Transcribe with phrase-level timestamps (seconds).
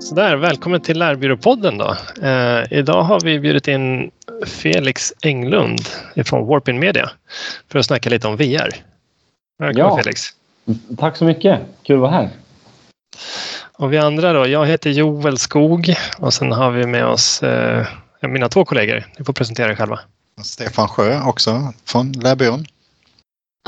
[0.00, 1.96] Sådär, välkommen till Lärbyråpodden då.
[2.22, 4.10] Eh, idag har vi bjudit in
[4.46, 5.80] Felix Englund
[6.24, 7.10] från Warpin Media
[7.68, 8.74] för att snacka lite om VR.
[9.58, 9.96] Välkommen ja.
[9.96, 10.22] Felix.
[10.98, 12.30] Tack så mycket, kul att vara här.
[13.72, 17.86] Och vi andra då, jag heter Joel Skog och sen har vi med oss eh,
[18.20, 19.04] mina två kollegor.
[19.18, 20.00] Ni får presentera er själva.
[20.42, 22.64] Stefan Sjö också från Lärbyrån.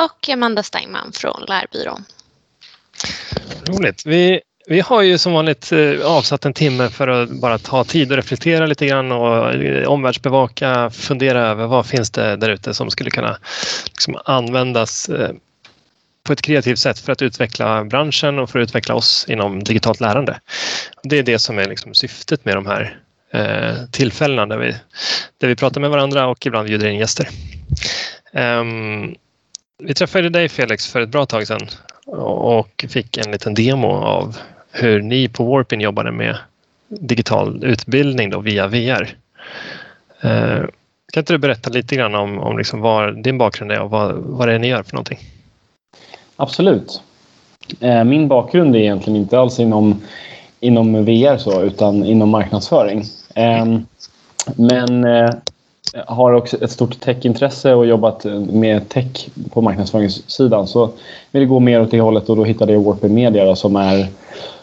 [0.01, 2.05] Och Amanda Steinman från Lärbyrån.
[3.69, 4.07] Roligt.
[4.07, 8.11] Vi vi har ju som vanligt eh, avsatt en timme för att bara ta tid
[8.11, 12.91] och reflektera lite grann och eh, omvärldsbevaka, fundera över vad finns det där ute som
[12.91, 13.39] skulle kunna
[13.87, 15.31] liksom användas eh,
[16.25, 20.01] på ett kreativt sätt för att utveckla branschen och för att utveckla oss inom digitalt
[20.01, 20.41] lärande.
[21.03, 22.99] Det är det som är liksom syftet med de här
[23.91, 24.75] tillfällena där vi,
[25.41, 27.29] där vi pratar med varandra och ibland bjuder in gäster.
[28.33, 29.15] Um,
[29.85, 31.69] vi träffade dig Felix för ett bra tag sedan
[32.17, 34.37] och fick en liten demo av
[34.73, 36.37] hur ni på Warpin jobbade med
[36.89, 39.17] digital utbildning då via VR.
[40.21, 40.61] Eh,
[41.13, 44.15] kan inte du berätta lite grann om, om liksom vad din bakgrund är och vad,
[44.15, 45.19] vad det är ni gör för någonting?
[46.37, 47.03] Absolut.
[47.81, 50.03] Eh, min bakgrund är egentligen inte alls inom,
[50.61, 53.05] inom VR så, utan inom marknadsföring.
[53.35, 53.81] Ehm, eh,
[54.57, 55.05] men
[56.07, 60.67] har också ett stort techintresse och jobbat eh, med tech på marknadsföringssidan.
[60.67, 60.91] Så
[61.31, 64.07] vill gå mer åt det hållet och då hittade jag Warped Media då, som, är,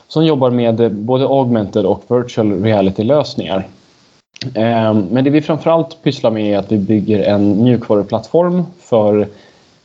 [0.09, 3.67] som jobbar med både augmented och virtual reality-lösningar.
[4.55, 9.27] Ehm, men det vi framförallt pysslar med är att vi bygger en mjukvaruplattform för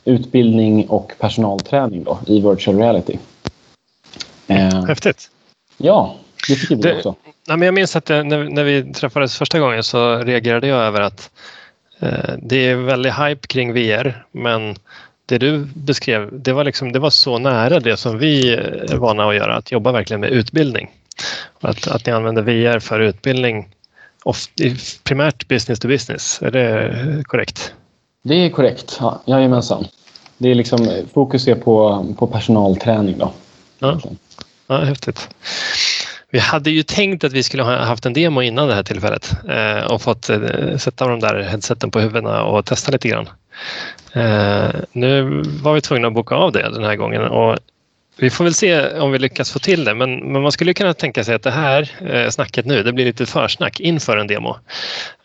[0.05, 3.17] utbildning och personalträning då, i virtual reality.
[4.47, 5.29] Ehm, Häftigt!
[5.77, 6.15] Ja,
[6.47, 7.15] det tycker vi det, också.
[7.47, 11.01] Nej, men jag minns att när, när vi träffades första gången så reagerade jag över
[11.01, 11.31] att
[11.99, 14.75] eh, det är väldigt hype kring VR men
[15.25, 19.29] det du beskrev det var, liksom, det var så nära det som vi är vana
[19.29, 20.89] att göra, att jobba verkligen med utbildning.
[21.59, 23.67] Att, att ni använder VR för utbildning
[25.03, 27.73] primärt business to business, är det korrekt?
[28.23, 29.85] Det är korrekt, ja, jajamensan.
[30.37, 33.17] Det är liksom, fokus är på, på personalträning.
[33.17, 33.33] Då.
[33.79, 33.99] Ja.
[34.67, 35.29] ja, häftigt.
[36.29, 39.31] Vi hade ju tänkt att vi skulle ha haft en demo innan det här tillfället
[39.49, 43.29] eh, och fått eh, sätta de där headseten på huvudena och testa lite grann.
[44.13, 47.57] Eh, nu var vi tvungna att boka av det den här gången och
[48.17, 50.93] vi får väl se om vi lyckas få till det men, men man skulle kunna
[50.93, 54.55] tänka sig att det här eh, snacket nu det blir lite försnack inför en demo.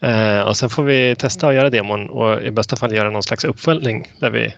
[0.00, 3.22] Eh, och sen får vi testa att göra demon och i bästa fall göra någon
[3.22, 4.54] slags uppföljning där vi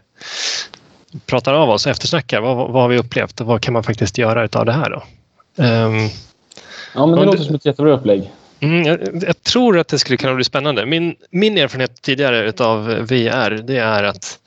[1.27, 2.41] pratar av oss och eftersnackar.
[2.41, 5.03] Vad, vad har vi upplevt och vad kan man faktiskt göra av det här då?
[5.63, 6.09] Um,
[6.95, 8.31] Ja, men det låter som ett jättebra upplägg.
[8.63, 10.87] Mm, jag, jag, tror att det skulle kunna bli spännande.
[10.87, 14.39] Min, min erfarenhet tidigare av VR det är att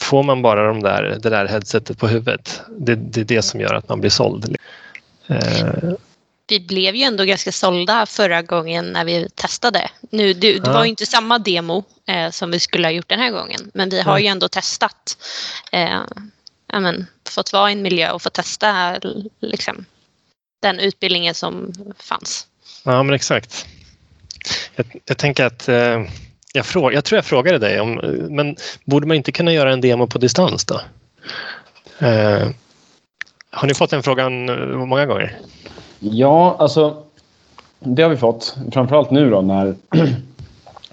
[0.00, 3.60] får man bara de där, det där headsetet på huvudet, det, det är det som
[3.60, 4.56] gör att man blir såld.
[5.30, 5.94] Uh,
[6.50, 9.90] vi blev ju ändå ganska sålda förra gången när vi testade.
[10.10, 13.20] Nu, det, det var ju inte samma demo eh, som vi skulle ha gjort den
[13.20, 15.18] här gången, men vi har ju ändå testat.
[15.72, 16.00] Eh,
[16.72, 18.98] men, fått vara i en miljö och fått testa
[19.40, 19.84] liksom,
[20.62, 22.46] den utbildningen som fanns.
[22.84, 23.66] Ja, men exakt.
[24.76, 26.02] Jag, jag tänker att eh,
[26.52, 27.94] jag, fråg, jag tror jag frågade dig om,
[28.30, 30.80] men borde man inte kunna göra en demo på distans då?
[32.06, 32.48] Eh,
[33.50, 35.38] har ni fått den frågan eh, många gånger?
[35.98, 37.02] Ja, alltså
[37.78, 38.56] det har vi fått.
[38.72, 39.74] Framförallt nu då när,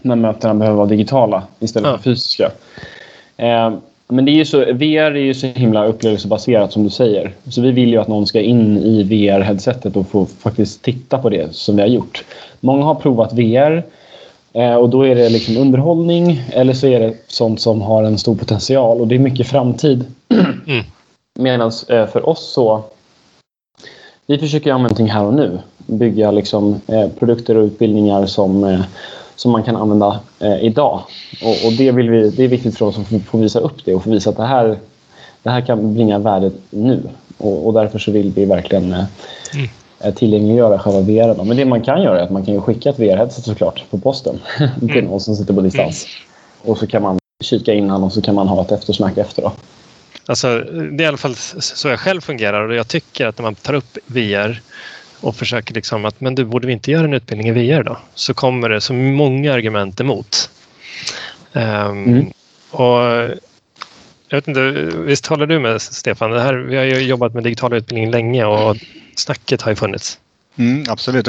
[0.01, 1.97] när mötena behöver vara digitala istället ja.
[1.97, 2.51] för fysiska.
[3.37, 3.77] Eh,
[4.07, 7.33] men det är ju så, VR är ju så himla upplevelsebaserat som du säger.
[7.49, 11.29] Så vi vill ju att någon ska in i VR-headsetet och få faktiskt titta på
[11.29, 12.23] det som vi har gjort.
[12.59, 13.83] Många har provat VR
[14.53, 18.17] eh, och då är det liksom underhållning eller så är det sånt som har en
[18.17, 20.05] stor potential och det är mycket framtid.
[20.67, 20.85] Mm.
[21.39, 22.83] Medan eh, för oss så
[24.25, 25.59] vi försöker göra någonting här och nu.
[25.77, 28.83] Bygga liksom, eh, produkter och utbildningar som
[29.37, 31.01] som man kan använda eh, idag.
[31.43, 33.95] Och, och, det, vill vi, det är viktigt för oss att få visa upp det
[33.95, 34.77] och få visa att det här,
[35.43, 37.03] det här kan bringa värde nu.
[37.37, 39.05] Och, och därför så vill vi verkligen eh,
[39.53, 39.69] mm.
[39.99, 41.43] Eh, tillgängliggöra själva VR.
[41.43, 44.39] Men det man kan göra är att man kan skicka ett VR-headset såklart på posten
[44.79, 45.05] till mm.
[45.05, 46.05] någon som sitter på distans.
[46.05, 46.71] Mm.
[46.71, 49.41] Och så kan man kika innan och så kan man ha ett eftersnack efter.
[49.41, 49.51] Då.
[50.25, 53.43] Alltså, det är i alla fall så jag själv fungerar och jag tycker att när
[53.43, 54.61] man tar upp VR
[55.21, 57.97] och försöker liksom att men du borde vi inte göra en utbildning i VR då?
[58.15, 60.49] Så kommer det så många argument emot.
[61.53, 62.31] Um, mm.
[62.71, 63.01] Och
[64.29, 66.31] jag vet inte, visst håller du med Stefan?
[66.31, 68.77] Det här, vi har ju jobbat med digital utbildning länge och
[69.15, 70.19] snacket har ju funnits.
[70.55, 71.27] Mm, absolut,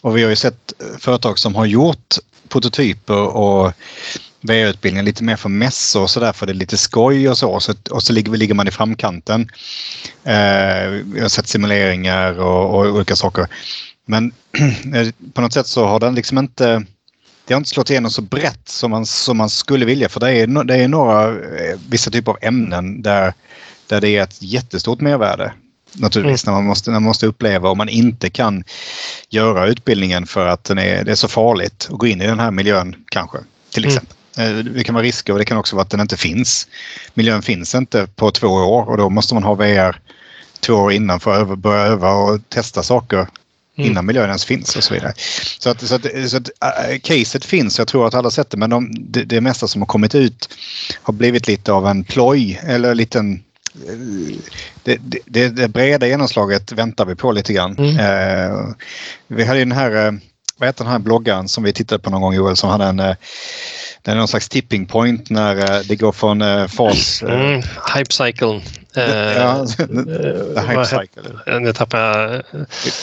[0.00, 2.14] och vi har ju sett företag som har gjort
[2.48, 3.72] prototyper och
[4.40, 7.60] VR-utbildningar lite mer för mässor och sådär för det är lite skoj och så.
[7.60, 9.48] så och så ligger, ligger man i framkanten.
[10.24, 10.34] Eh,
[11.14, 13.46] jag har sett simuleringar och, och olika saker.
[14.06, 14.32] Men
[15.32, 16.84] på något sätt så har den liksom inte
[17.48, 20.08] det har inte slått igenom så brett som man, som man skulle vilja.
[20.08, 23.34] För det är, det är några, eh, vissa typer av ämnen där,
[23.86, 25.52] där det är ett jättestort mervärde.
[25.92, 26.54] Naturligtvis mm.
[26.54, 28.64] när, man måste, när man måste uppleva om man inte kan
[29.30, 32.40] göra utbildningen för att den är, det är så farligt att gå in i den
[32.40, 33.38] här miljön kanske.
[33.70, 33.94] Till mm.
[33.94, 34.17] exempel.
[34.38, 34.72] Mm.
[34.74, 36.68] Det kan vara risker och det kan också vara att den inte finns.
[37.14, 40.00] Miljön finns inte på två år och då måste man ha VR
[40.60, 43.26] två år innan för att börja öva och testa saker
[43.78, 43.90] Mm.
[43.90, 45.12] innan miljön ens finns och så vidare.
[45.58, 46.50] Så att, så att, så att
[46.90, 49.82] äh, caset finns, jag tror att alla sett det, men de, det, det mesta som
[49.82, 50.48] har kommit ut
[51.02, 53.94] har blivit lite av en ploj eller en liten äh,
[54.82, 57.76] det, det, det, breda genomslaget väntar vi på lite grann.
[57.78, 57.98] Mm.
[57.98, 58.68] Eh,
[59.28, 60.20] vi hade den här,
[60.58, 63.00] vad heter den här bloggaren som vi tittade på någon gång Joel som hade en
[63.00, 63.16] eh,
[64.02, 67.22] det är någon slags tipping point när det går från fas...
[67.22, 67.62] Mm,
[67.96, 68.60] hype cycle.
[68.94, 71.58] Ja, the hype cycle.
[71.60, 72.42] Nu tappar jag...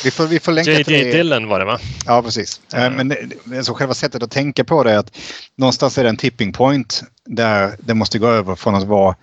[0.03, 0.83] Vi får, vi får länka J.J.
[0.83, 1.79] till Dillon var det va?
[2.05, 2.61] Ja, precis.
[2.73, 2.93] Mm.
[2.93, 5.17] Men det, alltså själva sättet att tänka på det är att
[5.55, 9.15] någonstans är det en tipping point där det måste gå över från att vara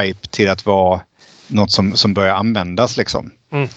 [0.00, 1.00] hype till att vara
[1.46, 3.30] något som, som börjar användas liksom.
[3.52, 3.68] Mm.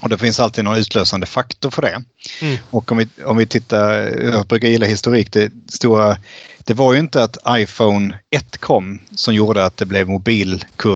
[0.00, 2.02] Och det finns alltid någon utlösande faktor för det.
[2.40, 2.56] Mm.
[2.70, 3.92] Och om vi, om vi tittar,
[4.32, 6.16] jag brukar gilla historik, det stora
[6.64, 10.94] det var ju inte att iPhone 1 kom som gjorde att det blev mobilkurs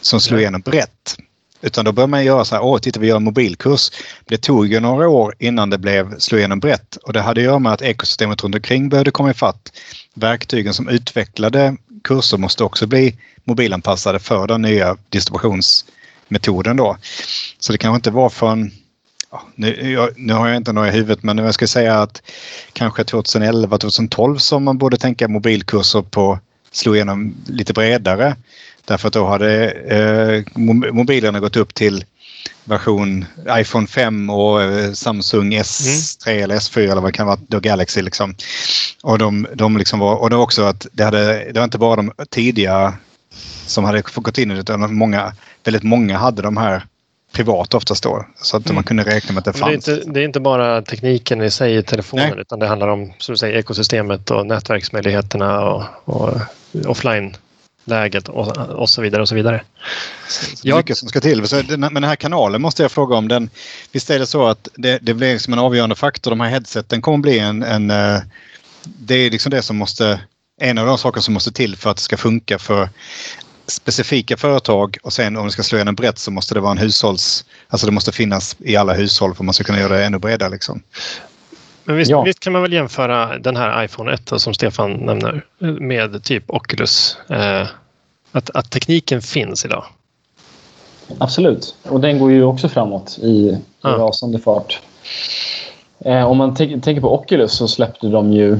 [0.00, 1.16] som slog igenom brett.
[1.62, 3.90] Utan då började man göra så här, åh titta vi gör en mobilkurs.
[4.24, 7.44] Det tog ju några år innan det blev slå igenom brett och det hade att
[7.44, 9.72] göra med att ekosystemet runt omkring började komma ifatt.
[10.14, 14.96] Verktygen som utvecklade kurser måste också bli mobilanpassade för den nya
[16.34, 16.96] distributionsmetoden då.
[17.58, 18.70] Så det kanske inte var förrän
[19.56, 22.22] nu, jag, nu har jag inte några i huvudet men jag ska säga att
[22.72, 26.38] kanske 2011, 2012 som man borde tänka mobilkurser på
[26.72, 28.36] slå igenom lite bredare.
[28.86, 32.04] Därför att då hade eh, mobilerna gått upp till
[32.64, 36.44] version iPhone 5 och eh, Samsung S3 mm.
[36.44, 38.34] eller S4 eller vad det kan vara, då Galaxy liksom.
[39.02, 41.78] Och de, de liksom var, och det var också att det hade, det var inte
[41.78, 42.94] bara de tidiga
[43.66, 45.32] som hade fått gått in i det utan många,
[45.64, 46.86] väldigt många hade de här
[47.32, 48.26] privat oftast då.
[48.36, 48.74] Så att mm.
[48.74, 49.84] man kunde räkna med att det fanns.
[49.84, 52.40] Det är, inte, det är inte bara tekniken i sig i telefonen Nej.
[52.40, 56.40] utan det handlar om som du säger, ekosystemet och nätverksmöjligheterna och, och
[56.86, 57.36] offline
[57.84, 59.62] läget och, och så vidare och så vidare.
[60.28, 60.76] Så jag...
[60.76, 61.44] Mycket som ska till.
[61.78, 63.28] Men den här kanalen måste jag fråga om.
[63.28, 63.50] Den,
[63.92, 66.30] visst är det så att det, det blir liksom en avgörande faktor.
[66.30, 68.20] De här headseten kommer bli en, en eh,
[68.84, 70.20] det är liksom det som måste
[70.60, 72.88] en av de saker som måste till för att det ska funka för
[73.66, 76.78] specifika företag och sen om det ska slå igenom brett så måste det vara en
[76.78, 77.44] hushålls...
[77.68, 80.50] Alltså det måste finnas i alla hushåll för man ska kunna göra det ännu bredare.
[80.50, 80.82] Liksom.
[81.84, 82.22] Men visst, ja.
[82.22, 85.44] visst, kan man väl jämföra den här iPhone 1 som Stefan nämner
[85.80, 87.16] med typ Oculus?
[87.30, 87.66] Eh,
[88.32, 89.84] att, att tekniken finns idag.
[91.18, 93.88] Absolut, och den går ju också framåt i, ja.
[93.88, 94.80] rasande fart.
[96.04, 98.58] Eh, om man tänker på Oculus så släppte de ju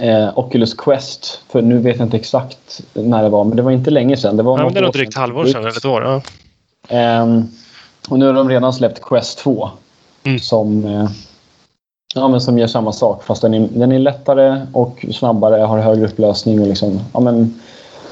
[0.00, 1.40] eh, Oculus Quest.
[1.48, 4.36] För nu vet jag inte exakt när det var, men det var inte länge sedan.
[4.36, 6.02] Det var ja, det nog drygt halvår sedan, eller ett år.
[6.02, 6.22] Ja.
[6.96, 7.42] Eh,
[8.08, 9.70] och nu har de redan släppt Quest 2.
[10.24, 10.38] Mm.
[10.38, 11.08] Som, eh,
[12.14, 15.78] ja, men som gör samma sak, fast den är, den är lättare och snabbare, har
[15.78, 16.60] högre upplösning.
[16.60, 17.60] Och liksom, ja, men,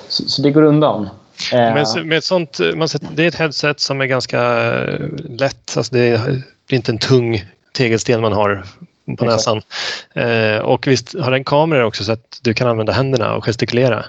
[0.08, 1.08] så, så det går undan.
[1.52, 4.40] Men eh, med ett sånt, man, det är ett headset som är ganska
[4.72, 5.76] eh, lätt.
[5.76, 6.18] Alltså det, är,
[6.68, 8.64] det är inte en tung tegelsten man har
[9.18, 9.62] på näsan.
[10.14, 14.04] Eh, och visst har den kameror också så att du kan använda händerna och gestikulera?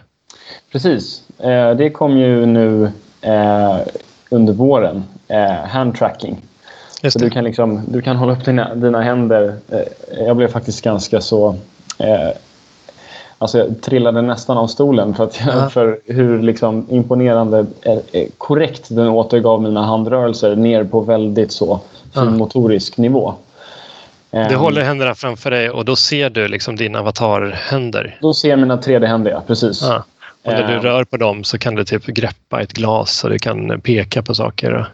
[0.71, 1.23] Precis.
[1.39, 3.77] Eh, det kom ju nu eh,
[4.29, 5.03] under våren.
[5.27, 6.41] Eh, hand tracking.
[7.09, 9.55] Så du kan, liksom, du kan hålla upp dina, dina händer.
[9.69, 11.55] Eh, jag blev faktiskt ganska så...
[11.97, 12.29] Eh,
[13.37, 15.69] alltså jag trillade nästan av stolen för, att, ja.
[15.69, 17.65] för hur liksom imponerande
[18.37, 21.79] korrekt den återgav mina handrörelser ner på väldigt så
[22.13, 23.01] finmotorisk ja.
[23.01, 23.33] nivå.
[24.35, 24.59] Du ehm.
[24.59, 28.17] håller händerna framför dig och då ser du liksom din avatarhänder?
[28.21, 29.43] Då ser jag mina 3D-händer, ja.
[29.47, 29.81] Precis.
[29.81, 30.03] Ja.
[30.43, 30.81] Och när du ehm.
[30.81, 34.35] rör på dem så kan du typ greppa ett glas och du kan peka på
[34.35, 34.85] saker.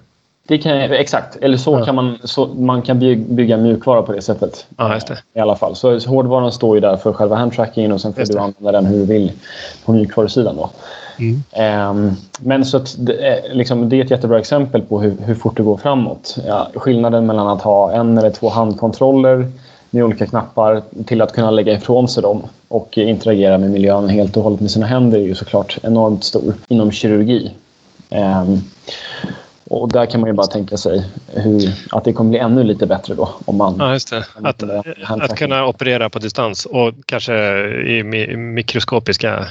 [0.47, 1.35] Det kan exakt.
[1.35, 1.85] Eller så ja.
[1.85, 2.99] kan man, så, man kan
[3.35, 4.65] bygga mjukvara på det sättet.
[4.77, 5.17] Ja, det.
[5.33, 5.75] I alla fall.
[5.75, 8.97] Så hårdvaran står ju där för själva handtrackingen och sen får du använda den hur
[8.97, 9.31] du vill
[9.85, 10.55] på mjukvarusidan.
[10.55, 10.69] Då.
[11.21, 11.89] Mm.
[11.89, 15.63] Um, men så det, liksom, det är ett jättebra exempel på hur, hur fort det
[15.63, 16.37] går framåt.
[16.47, 19.51] Ja, skillnaden mellan att ha en eller två handkontroller
[19.89, 24.37] med olika knappar till att kunna lägga ifrån sig dem och interagera med miljön helt
[24.37, 27.51] och hållet med sina händer är ju såklart enormt stor inom kirurgi.
[28.09, 28.61] Um,
[29.69, 32.87] och där kan man ju bara tänka sig hur, att det kommer bli ännu lite
[32.87, 33.29] bättre då.
[33.45, 34.25] Om man, ja, just det.
[34.43, 34.63] Att,
[35.07, 37.33] att kunna operera på distans och kanske
[37.87, 38.03] i
[38.37, 39.45] mikroskopiska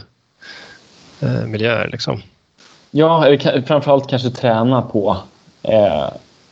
[1.21, 1.89] eh, miljöer.
[1.93, 2.23] Liksom.
[2.91, 3.37] Ja,
[3.67, 5.17] framförallt kanske träna på
[5.63, 6.09] eh,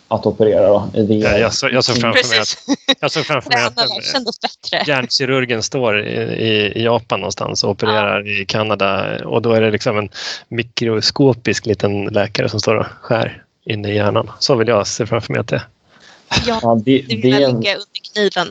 [0.08, 1.24] att operera då, i VR.
[1.24, 2.56] Ja, jag, så, jag såg framför mig att,
[3.00, 8.42] jag såg framför mig att hjärnkirurgen står i, i, Japan någonstans och opererar ja.
[8.42, 10.08] i Kanada och då är det liksom en
[10.48, 14.30] mikroskopisk liten läkare som står och skär inne i hjärnan.
[14.38, 15.66] Så vill jag se framför mig att det är.
[16.46, 17.38] Ja, ja det, det vill det...
[17.38, 18.48] ligga under kniven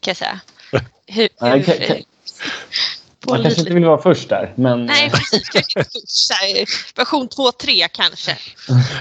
[0.00, 0.40] kan jag säga.
[1.06, 2.04] Hur, hur,
[3.28, 4.52] man kanske inte vill vara först där.
[4.54, 4.86] Men...
[4.86, 5.10] Nej,
[5.74, 6.30] precis.
[6.96, 8.36] Version 2.3 kanske.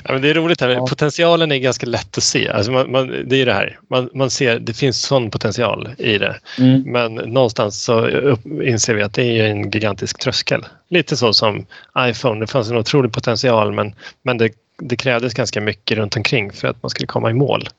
[0.03, 0.75] Ja, men det är roligt här.
[0.75, 2.49] Potentialen är ganska lätt att se.
[2.49, 3.79] Alltså man, man, det är det här.
[3.89, 6.39] Man, man ser det finns sån potential i det.
[6.57, 6.81] Mm.
[6.81, 10.65] Men någonstans så upp, inser vi att det är en gigantisk tröskel.
[10.89, 11.65] Lite så som
[11.99, 12.39] iPhone.
[12.39, 16.67] Det fanns en otrolig potential men, men det, det krävdes ganska mycket runt omkring för
[16.67, 17.69] att man skulle komma i mål.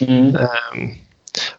[0.00, 0.36] Mm.
[0.36, 0.94] Um,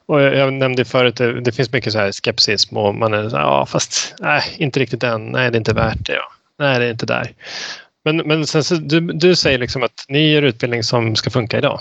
[0.09, 3.37] och jag nämnde förut, det, det finns mycket så här skepsism och man är så
[3.37, 5.25] här, ja fast nej, inte riktigt än.
[5.25, 6.13] Nej, det är inte värt det.
[6.13, 6.31] Ja.
[6.59, 7.31] Nej, det är inte där.
[8.03, 11.57] Men, men sen så, du, du säger liksom att ni gör utbildning som ska funka
[11.57, 11.79] idag.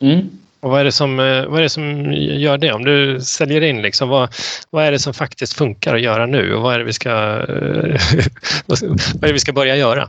[0.00, 0.30] Mm.
[0.60, 2.72] Och vad är, det som, eh, vad är det som gör det?
[2.72, 4.28] Om du säljer in, liksom, vad,
[4.70, 7.10] vad är det som faktiskt funkar att göra nu och vad är det vi ska,
[8.66, 10.08] vad är vi ska börja göra?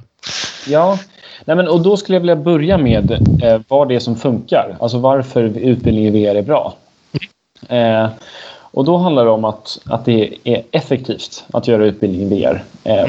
[0.67, 0.99] Ja,
[1.45, 3.11] nej men, och då skulle jag vilja börja med
[3.43, 4.77] eh, vad det är som funkar.
[4.79, 6.77] Alltså varför utbildning i VR är bra.
[7.69, 8.07] Eh,
[8.73, 12.63] och då handlar det om att, att det är effektivt att göra utbildning i VR
[12.83, 13.07] eh,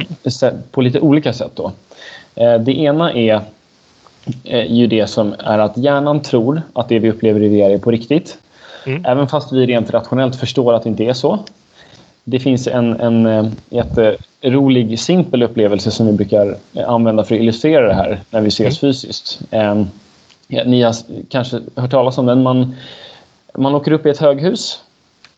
[0.70, 1.52] på lite olika sätt.
[1.54, 1.72] Då.
[2.34, 3.40] Eh, det ena är
[4.44, 7.78] eh, ju det som är att hjärnan tror att det vi upplever i VR är
[7.78, 8.38] på riktigt.
[8.86, 9.04] Mm.
[9.04, 11.38] Även fast vi rent rationellt förstår att det inte är så.
[12.24, 16.56] Det finns en, en eh, jätterolig, simpel upplevelse som vi brukar
[16.86, 18.92] använda för att illustrera det här när vi ses mm.
[18.92, 19.40] fysiskt.
[19.50, 19.84] Eh,
[20.48, 20.94] ni har
[21.28, 22.42] kanske hört talas om den.
[22.42, 22.74] Man,
[23.58, 24.82] man åker upp i ett höghus.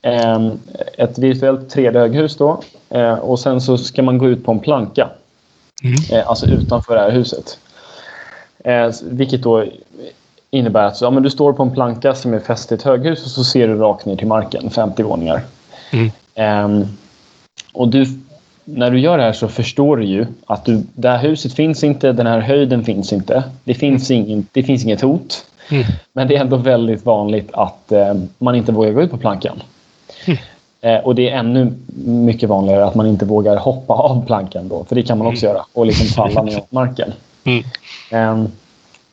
[0.02, 0.58] Ehm,
[0.98, 2.60] ett virtuellt 3D-höghus då.
[2.90, 5.08] Eh, och sen så ska man gå ut på en planka.
[5.82, 5.96] Mm.
[6.10, 7.58] Eh, alltså utanför det här huset.
[8.64, 9.64] Eh, vilket då
[10.50, 13.24] innebär att ja, men du står på en planka som är fäst i ett höghus
[13.24, 15.42] och så ser du rakt ner till marken, 50 våningar.
[15.90, 16.10] Mm.
[16.64, 16.96] Um,
[17.72, 18.06] och du,
[18.64, 21.84] när du gör det här så förstår du ju att du, det här huset finns
[21.84, 23.44] inte, den här höjden finns inte.
[23.64, 25.46] Det finns, ingen, det finns inget hot.
[25.68, 25.84] Mm.
[26.12, 29.62] Men det är ändå väldigt vanligt att eh, man inte vågar gå ut på plankan.
[30.24, 30.38] Mm.
[30.80, 31.72] Eh, och det är ännu
[32.04, 34.84] mycket vanligare att man inte vågar hoppa av plankan då.
[34.84, 35.54] För det kan man också mm.
[35.56, 35.66] göra.
[35.72, 37.12] Och liksom falla ner på marken.
[37.44, 37.64] Mm.
[38.10, 38.52] Um,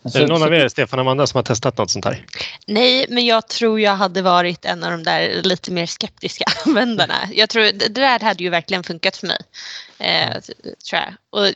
[0.03, 2.25] är det någon av er, Stefan och Amanda, som har testat något sånt här?
[2.67, 7.13] Nej, men jag tror jag hade varit en av de där lite mer skeptiska användarna.
[7.33, 9.37] Jag tror, det där hade ju verkligen funkat för mig.
[9.99, 10.41] Eh,
[10.89, 11.13] tror jag.
[11.29, 11.53] Och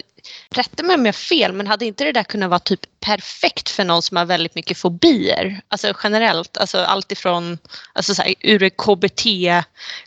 [0.50, 3.70] rätta mig om jag har fel, men hade inte det där kunnat vara typ perfekt
[3.70, 5.62] för någon som har väldigt mycket fobier?
[5.68, 7.58] Alltså generellt, alltså allt ifrån
[7.94, 9.24] alltså så här, ur KBT,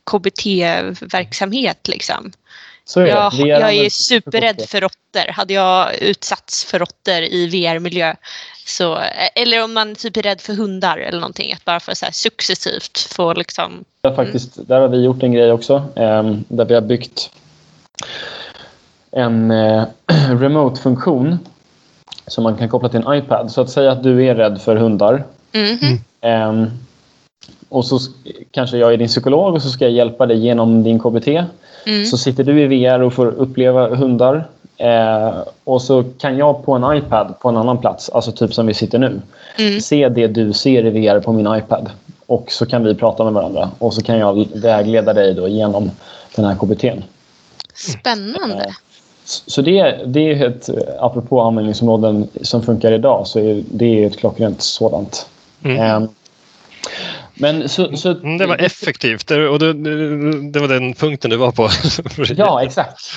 [0.05, 2.33] KBT-verksamhet liksom.
[2.97, 5.33] Är jag, jag är superrädd för råttor.
[5.33, 8.15] Hade jag utsatts för råttor i VR-miljö
[8.67, 8.99] så,
[9.35, 12.99] eller om man typ är rädd för hundar eller någonting, att bara för så successivt
[12.99, 13.85] få liksom...
[14.03, 17.31] Ja, faktiskt, där har vi gjort en grej också, eh, där vi har byggt
[19.11, 19.85] en eh,
[20.41, 21.39] remote-funktion
[22.27, 23.51] som man kan koppla till en iPad.
[23.51, 25.25] Så att säga att du är rädd för hundar.
[25.53, 25.99] Mm -hmm.
[26.21, 26.73] eh,
[27.69, 27.99] och så
[28.51, 31.29] kanske jag är din psykolog och så ska jag hjälpa dig genom din KBT.
[31.87, 32.07] Mm.
[32.07, 34.49] Så sitter du i VR och får uppleva hundar.
[34.77, 38.67] Eh, och så kan jag på en iPad på en annan plats, alltså typ som
[38.67, 39.21] vi sitter nu,
[39.59, 39.81] mm.
[39.81, 41.91] se det du ser i VR på min iPad.
[42.27, 45.91] Och så kan vi prata med varandra och så kan jag vägleda dig då genom
[46.37, 47.03] den här KBTn.
[47.75, 48.65] Spännande.
[48.65, 48.75] Eh,
[49.31, 50.69] så det, det är ett,
[50.99, 55.27] apropå användningsområden som funkar idag, så är det ett klockrent sådant.
[55.63, 56.03] Mm.
[56.03, 56.09] Um,
[57.35, 59.73] men så, så, mm, det var effektivt och det,
[60.51, 61.69] det, var den punkten du var på.
[62.37, 63.13] ja, exakt.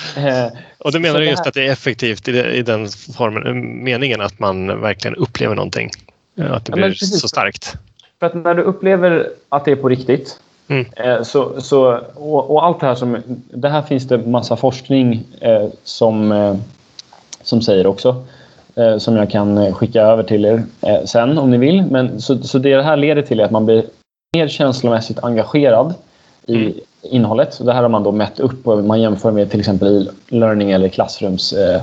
[0.78, 1.48] och du menar just här...
[1.48, 5.90] att det är effektivt i, den formen, meningen att man verkligen upplever någonting.
[6.38, 7.76] Att det blir ja, så starkt.
[8.20, 10.86] För att när du upplever att det är på riktigt Mm.
[10.96, 13.16] Eh, så, så, och, och, allt det här som...
[13.50, 16.56] Det här finns det massa forskning eh, som, eh,
[17.42, 18.24] som säger också.
[18.76, 21.82] Eh, som jag kan skicka över till er eh, sen om ni vill.
[21.82, 23.84] Men, så, så det här leder till att man blir
[24.34, 25.94] mer känslomässigt engagerad
[26.46, 26.72] i mm.
[27.02, 27.60] innehållet.
[27.64, 30.88] Det här har man då mätt upp och man jämför med till exempel e-learning eller
[30.88, 31.80] klassrums, eh,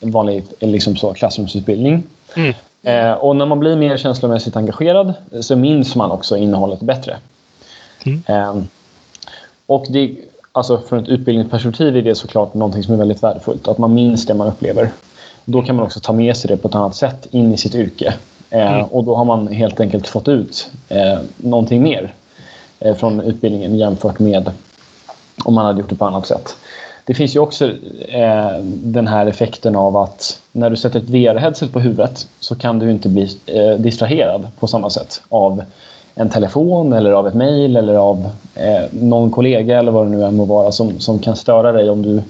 [0.00, 2.02] vanlig liksom så, klassrumsutbildning.
[2.36, 2.54] Mm.
[2.82, 7.16] Eh, och när man blir mer känslomässigt engagerad så minns man också innehållet bättre.
[8.08, 8.22] Mm.
[8.26, 8.62] Eh,
[9.66, 10.16] och det,
[10.52, 13.68] alltså från ett utbildningsperspektiv är det såklart någonting som är väldigt värdefullt.
[13.68, 14.90] Att man minns det man upplever.
[15.44, 17.74] Då kan man också ta med sig det på ett annat sätt in i sitt
[17.74, 18.14] yrke.
[18.50, 18.84] Eh, mm.
[18.84, 22.14] Och då har man helt enkelt fått ut eh, någonting mer
[22.80, 24.50] eh, från utbildningen jämfört med
[25.44, 26.56] om man hade gjort det på annat sätt.
[27.04, 27.66] det finns ju också
[28.08, 32.78] eh, den här effekten av att när du sätter ett VR-headset på huvudet så kan
[32.78, 35.62] du inte bli eh, distraherad på samma sätt av
[36.18, 40.24] en telefon eller av ett mejl eller av eh, någon kollega eller vad det nu
[40.24, 42.22] än må vara som, som kan störa dig om du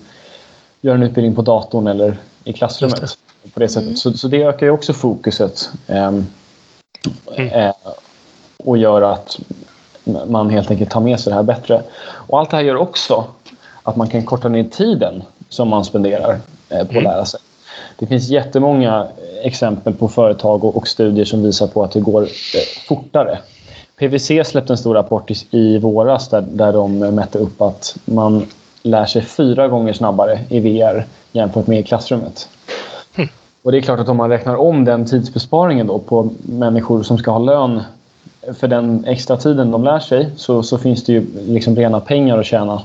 [0.80, 3.00] gör en utbildning på datorn eller i klassrummet.
[3.00, 3.50] Det.
[3.54, 3.86] På det sättet.
[3.86, 3.96] Mm.
[3.96, 6.26] Så, så det ökar ju också fokuset mm.
[7.36, 7.70] eh,
[8.64, 9.38] och gör att
[10.26, 11.82] man helt enkelt tar med sig det här bättre.
[12.02, 13.24] Och allt det här gör också
[13.82, 17.04] att man kan korta ner tiden som man spenderar eh, på att mm.
[17.04, 17.40] lära sig.
[17.98, 19.06] Det finns jättemånga
[19.42, 23.38] exempel på företag och, studier som visar på att det går eh, fortare.
[23.98, 28.46] PWC släppte en stor rapport i, våras där, där de mätte upp att man
[28.82, 32.48] lär sig fyra gånger snabbare i VR jämfört med i klassrummet.
[33.16, 33.28] Mm.
[33.62, 37.18] Och det är klart att om man räknar om den tidsbesparingen då på människor som
[37.18, 37.82] ska ha lön
[38.54, 42.38] för den extra tiden de lär sig så, så finns det ju liksom rena pengar
[42.38, 42.82] att tjäna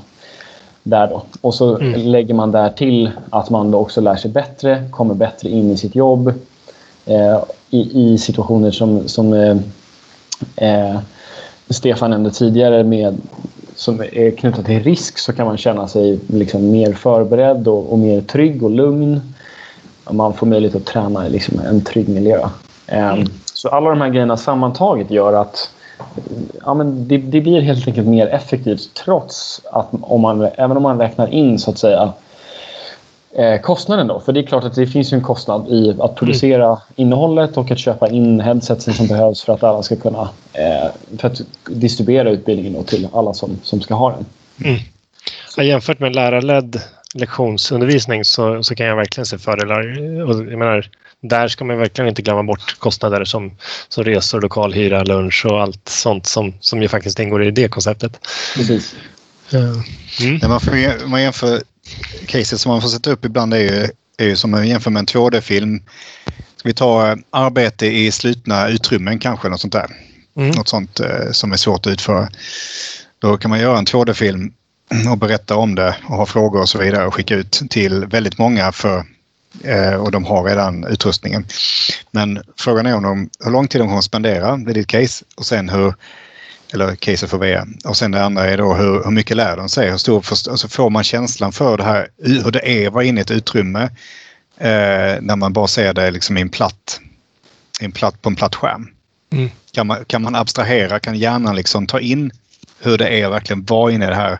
[0.82, 1.22] där då.
[1.40, 2.00] Och så mm.
[2.00, 5.76] lägger man där till att man då också lär sig bättre, kommer bättre in i
[5.76, 6.28] sitt jobb
[7.06, 7.38] eh,
[7.70, 9.56] i, i, situationer som, som eh,
[10.56, 10.98] eh,
[11.70, 13.18] Stefan nämnde tidigare med,
[13.74, 17.98] som är knutna till risk så kan man känna sig liksom mer förberedd och, och
[17.98, 19.34] mer trygg och lugn.
[20.10, 22.48] Man får möjlighet att träna i liksom en trygg miljö.
[22.86, 23.26] Eh, mm.
[23.54, 25.70] Så alla de här grejerna sammantaget gör att
[26.64, 30.82] ja, men det, det, blir helt enkelt mer effektivt trots att om man, även om
[30.82, 32.12] man räknar in så att säga
[33.38, 34.20] eh, kostnaden då.
[34.20, 36.78] För det är klart att det finns en kostnad i att producera mm.
[36.96, 41.28] innehållet och att köpa in headsetsen som behövs för att alla ska kunna eh, för
[41.28, 44.26] att distribuera utbildningen till alla som, som ska ha den.
[44.64, 44.80] Mm.
[45.56, 46.80] Ja, jämfört med lärarledd
[47.14, 49.82] lektionsundervisning så, så kan jag verkligen se fördelar.
[50.50, 53.56] jag menar, där ska man verkligen inte glömma bort kostnader som,
[53.88, 58.26] som resor, lokalhyra, lunch och allt sånt som, som ju faktiskt ingår i det konceptet.
[58.56, 58.94] Precis.
[59.52, 60.38] Mm.
[60.42, 61.60] När man, får, man jämför
[62.26, 65.00] caset som man får sätta upp ibland är ju, är ju som man jämför med
[65.00, 65.82] en 2D-film.
[66.56, 69.86] Ska vi ta arbete i slutna utrymmen kanske, något sånt där.
[70.36, 70.50] Mm.
[70.50, 72.28] Något sånt eh, som är svårt att utföra.
[73.18, 74.52] Då kan man göra en 2D-film
[75.10, 78.38] och berätta om det och ha frågor och så vidare och skicka ut till väldigt
[78.38, 79.04] många för
[79.62, 81.46] Eh, och de har redan utrustningen.
[82.10, 85.46] Men frågan är om de, hur lång tid de kommer spendera vid ditt case och
[85.46, 85.94] sen hur
[86.74, 87.66] eller caset för VR.
[87.84, 89.90] Och sen det andra är då hur, hur mycket lär de sig?
[89.90, 93.20] Hur stor alltså får man känslan för det här, hur det är att vara inne
[93.20, 93.82] i ett utrymme
[94.58, 97.00] eh, när man bara ser det liksom i en platt,
[97.80, 98.88] en platt, på en platt skärm?
[99.32, 99.50] Mm.
[99.72, 102.30] Kan, man, kan man abstrahera, kan hjärnan liksom ta in
[102.80, 104.38] hur det är att verkligen vara inne i det här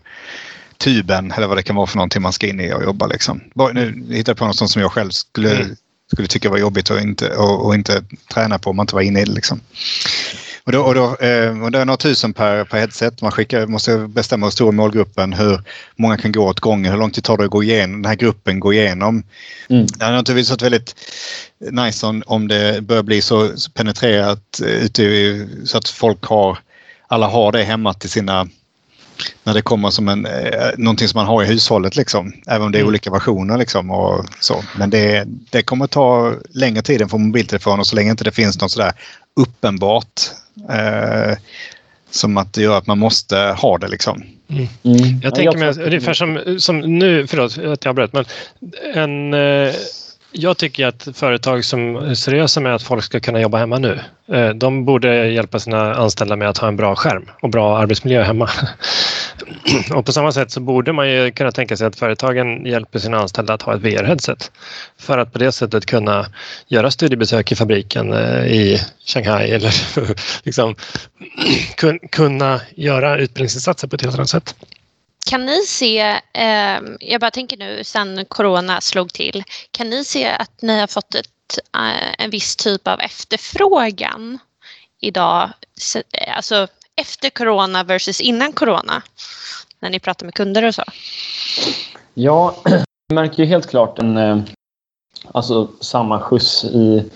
[0.78, 3.06] tuben eller vad det kan vara för någonting man ska in i och jobba.
[3.06, 3.40] Liksom.
[3.72, 5.76] Nu hittar jag på något som jag själv skulle, mm.
[6.12, 9.02] skulle tycka var jobbigt och inte, och, och, inte träna på om man inte var
[9.02, 9.32] inne i det.
[9.32, 9.60] Liksom.
[10.66, 13.22] Och då, och då, eh, och det är några tusen per, per headset.
[13.22, 15.60] Man skickar, måste bestämma hur stor målgruppen, hur
[15.96, 18.16] många kan gå åt gången, hur lång tid tar det att gå igenom, den här
[18.16, 19.22] gruppen gå igenom.
[19.68, 19.86] Mm.
[19.86, 20.94] Det hade naturligtvis varit väldigt
[21.70, 26.58] nice om, om det börjar bli så penetrerat eh, ute så att folk har,
[27.08, 28.48] alla har det hemma till sina
[29.44, 31.96] när det kommer som en, eh, någonting som man har i hushållet.
[31.96, 32.32] Liksom.
[32.46, 32.88] Även om det är mm.
[32.88, 33.58] olika versioner.
[33.58, 34.64] Liksom, och så.
[34.78, 38.60] Men det, det kommer ta längre tid än för mobiltelefoner så länge inte det finns
[38.60, 38.92] något sådär
[39.36, 40.20] uppenbart
[40.70, 41.36] eh,
[42.10, 43.88] som att det gör att man måste ha det.
[43.88, 44.22] Liksom.
[44.48, 44.66] Mm.
[44.82, 45.20] Mm.
[45.22, 48.24] Jag tänker mig ungefär som, som nu, förlåt att jag bröt, men
[48.94, 49.74] en eh,
[50.36, 54.00] jag tycker att företag som är seriösa med att folk ska kunna jobba hemma nu,
[54.32, 58.22] eh, de borde hjälpa sina anställda med att ha en bra skärm och bra arbetsmiljö
[58.22, 58.50] hemma.
[59.94, 63.18] Och på samma sätt så borde man ju kunna tänka sig att företagen hjälper sina
[63.18, 64.50] anställda att ha ett VR-headset
[64.98, 66.26] för att på det sättet kunna
[66.68, 69.74] göra studiebesök i fabriken eh, i Shanghai eller
[70.44, 70.74] liksom
[72.10, 74.54] kunna göra utbildningsinsatser på ett helt annat sätt.
[75.30, 75.98] Kan ni se,
[76.32, 80.86] eh, jag bara tänker nu sen corona slog till, kan ni se att ni har
[80.86, 84.38] fått ett, eh, en viss typ av efterfrågan
[85.00, 85.50] idag,
[86.36, 89.02] alltså efter corona versus innan corona,
[89.80, 90.84] när ni pratar med kunder och så?
[92.14, 92.56] Ja,
[93.08, 94.38] vi märker ju helt klart en eh,
[95.32, 97.10] alltså, samma skjuts i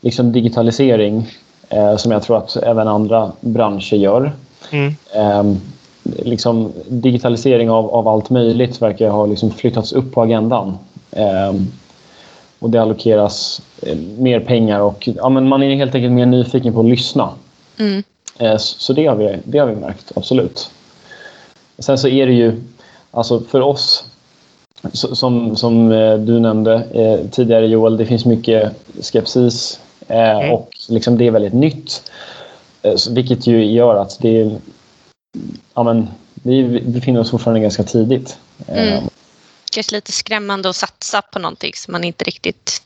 [0.00, 1.30] liksom, digitalisering
[1.68, 4.32] eh, som jag tror att även andra branscher gör.
[4.70, 4.94] Mm.
[5.14, 5.60] Um,
[6.04, 10.78] liksom, digitalisering av, av allt möjligt verkar ha liksom flyttats upp på agendan.
[11.10, 11.54] Eh,
[12.58, 16.72] och det allokeras eh, mer pengar och ja, men man är helt enkelt mer nyfiken
[16.72, 17.28] på att lyssna.
[17.78, 18.02] Mm.
[18.38, 20.70] Eh, så det har, vi, det har vi märkt, absolut.
[21.78, 22.62] Sen så är det ju,
[23.10, 24.04] alltså för oss,
[24.92, 30.52] som, som eh, du nämnde eh, tidigare Joel, det finns mycket skepsis eh, mm.
[30.52, 32.10] och liksom det är väldigt nytt.
[33.10, 34.50] vilket ju gör att det är
[35.74, 38.38] ja, men, vi befinner oss fortfarande ganska tidigt.
[38.68, 38.88] Mm.
[38.88, 39.04] Ehm.
[39.72, 42.82] kanske lite skrämmande att satsa på någonting som man inte riktigt...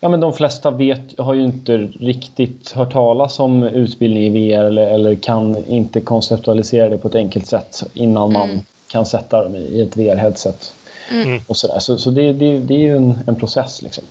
[0.00, 4.64] Ja, men de flesta vet, har ju inte riktigt hört talas om utbildning i VR
[4.64, 8.64] eller, eller kan inte konceptualisera det på ett enkelt sätt innan man mm.
[8.88, 10.72] kan sätta dem i ett VR-headset.
[11.10, 11.40] Mm.
[11.46, 11.78] Och så där.
[11.78, 13.82] så, så det, det, det är ju en, en process.
[13.82, 14.04] Liksom.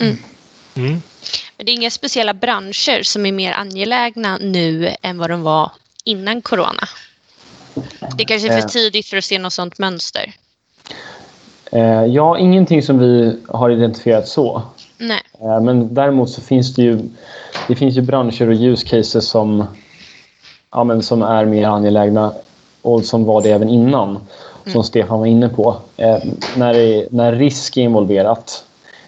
[0.00, 0.16] Mm.
[0.74, 1.02] mm.
[1.56, 5.70] Men det är inga speciella branscher som är mer angelägna nu än vad de var
[6.04, 6.88] innan corona?
[8.16, 8.66] Det är kanske är för eh.
[8.66, 10.34] tidigt för att se något sånt mönster.
[11.72, 14.62] Eh, ja, ingenting som vi har identifierat så.
[14.98, 15.22] Nej.
[15.40, 16.98] Eh, men däremot så finns det ju,
[17.68, 19.64] det finns ju branscher och use cases som,
[20.70, 22.32] ja, men som är mer angelägna
[22.82, 24.20] och som var det även innan, mm.
[24.72, 25.76] som Stefan var inne på.
[26.56, 28.64] när, det, när risk är involverat,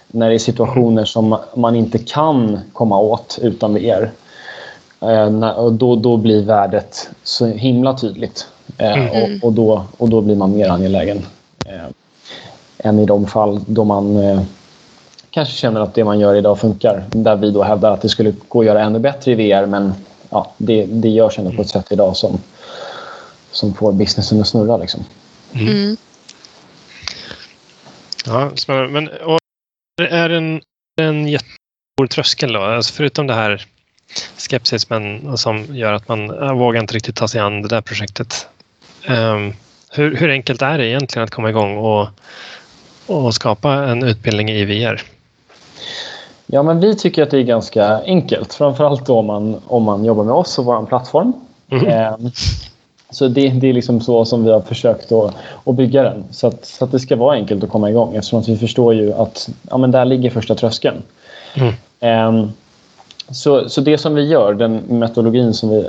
[0.06, 4.10] när det är situationer som man inte kan komma åt utan VR,
[5.56, 8.46] och då, då blir värdet så himla tydligt.
[8.78, 9.08] Mm.
[9.08, 11.26] Och, och, då, och då blir man mer angelägen
[11.66, 11.86] eh,
[12.78, 14.42] än i de fall då man eh,
[15.30, 17.04] kanske känner att det man gör idag funkar.
[17.10, 19.92] Där vi då hävdar att det skulle gå att göra ännu bättre i VR men
[20.30, 22.38] ja, det, det görs ändå på ett sätt idag som,
[23.50, 24.76] som får businessen att snurra.
[24.76, 25.04] Liksom.
[25.52, 25.68] Mm.
[25.68, 25.96] mm.
[28.26, 28.88] Ja, spännande.
[28.88, 29.38] Men och,
[30.02, 30.60] är en,
[31.00, 32.60] en jättestor tröskel då?
[32.60, 33.66] Alltså förutom det här
[34.36, 38.48] skepsismen som gör att man vågar inte riktigt ta sig an det där projektet.
[39.08, 39.54] Um,
[39.90, 42.08] hur, hur, enkelt är det egentligen att komma igång och,
[43.06, 45.02] och skapa en utbildning i VR?
[46.46, 48.54] Ja, men vi tycker att det är ganska enkelt.
[48.54, 51.32] Framförallt om man, om man jobbar med oss och vår plattform.
[51.70, 52.30] Mm.
[53.10, 56.24] Så det, det, är liksom så som vi har försökt att, att bygga den.
[56.30, 58.94] Så att, så att det ska vara enkelt att komma igång eftersom att vi förstår
[58.94, 61.02] ju att ja, men där ligger första tröskeln.
[61.54, 62.28] Mm.
[62.28, 62.52] Um,
[63.30, 65.88] så, så det som vi gör, den metodologin som vi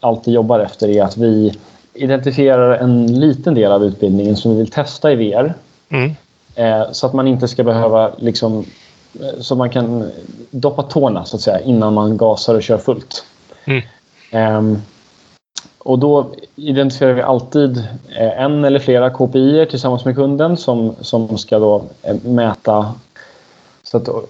[0.00, 1.54] alltid jobbar efter är att vi
[1.94, 5.54] identifierar en liten del av utbildningen som vi vill testa i VR.
[5.88, 6.14] Mm.
[6.54, 8.64] Eh, så att man inte ska behöva liksom,
[9.20, 10.10] eh, så man kan
[10.50, 13.24] doppa tårna så att säga innan man gasar och kör fullt.
[13.64, 13.82] Mm.
[14.30, 14.78] Eh,
[15.78, 17.78] och då identifierar vi alltid
[18.18, 22.94] eh, en eller flera KPI tillsammans med kunden som, som ska då eh, mäta
[23.94, 24.24] så att,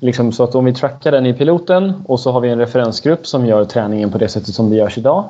[0.00, 3.26] liksom, så att om vi trackar den i piloten och så har vi en referensgrupp
[3.26, 5.24] som gör träningen på det sättet som det görs idag.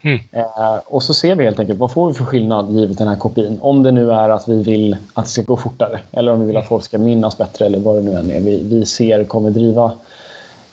[0.00, 0.20] Mm.
[0.32, 3.16] Eh, och så ser vi helt enkelt vad får vi för skillnad givet den här
[3.16, 3.58] kopin.
[3.60, 6.46] Om det nu är att vi vill att det ska gå fortare eller om vi
[6.46, 9.24] vill att folk ska minnas bättre eller vad det nu än är vi, vi ser
[9.24, 9.92] kommer driva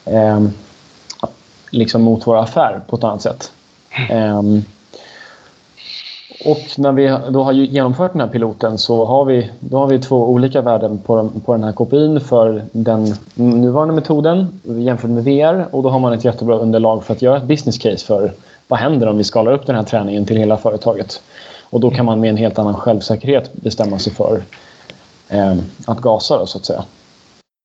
[0.06, 0.44] eh,
[1.72, 3.52] liksom mot vår affär på ett annat sätt.
[4.10, 4.42] Eh,
[6.46, 10.00] och när vi då har genomfört den här piloten så har vi, då har vi
[10.00, 15.66] två olika värden på, på den här KPIn för den nuvarande metoden jämfört med VR.
[15.72, 18.32] Och då har man ett jättebra underlag för att göra ett business case för
[18.68, 21.22] vad händer om vi skalar upp den här träningen till hela företaget.
[21.70, 24.42] Och då kan man med en helt annan självsäkerhet bestämma sig för
[25.30, 26.84] eh, att gasa då, så att säga.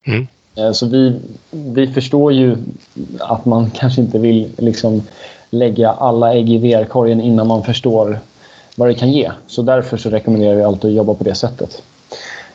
[0.07, 0.27] Mm.
[0.55, 2.57] Eh, så vi, vi förstår ju
[3.21, 5.03] att man kanske inte vill liksom
[5.51, 8.19] lägga alla ägg i VR-korgen innan man förstår
[8.75, 9.31] vad det kan ge.
[9.47, 11.83] Så därför så rekommenderar vi alltid att jobba på det sättet.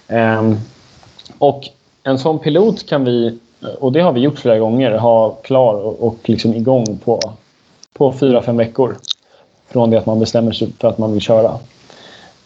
[0.08, 0.60] Um,
[1.38, 1.70] och
[2.04, 3.40] en sån pilot kan vi,
[3.80, 7.20] och det har vi gjort flera gånger, ha klar och, liksom igång på,
[7.94, 8.98] på fyra, fem veckor.
[9.68, 11.52] Från det att man bestämmer sig för att man vill köra.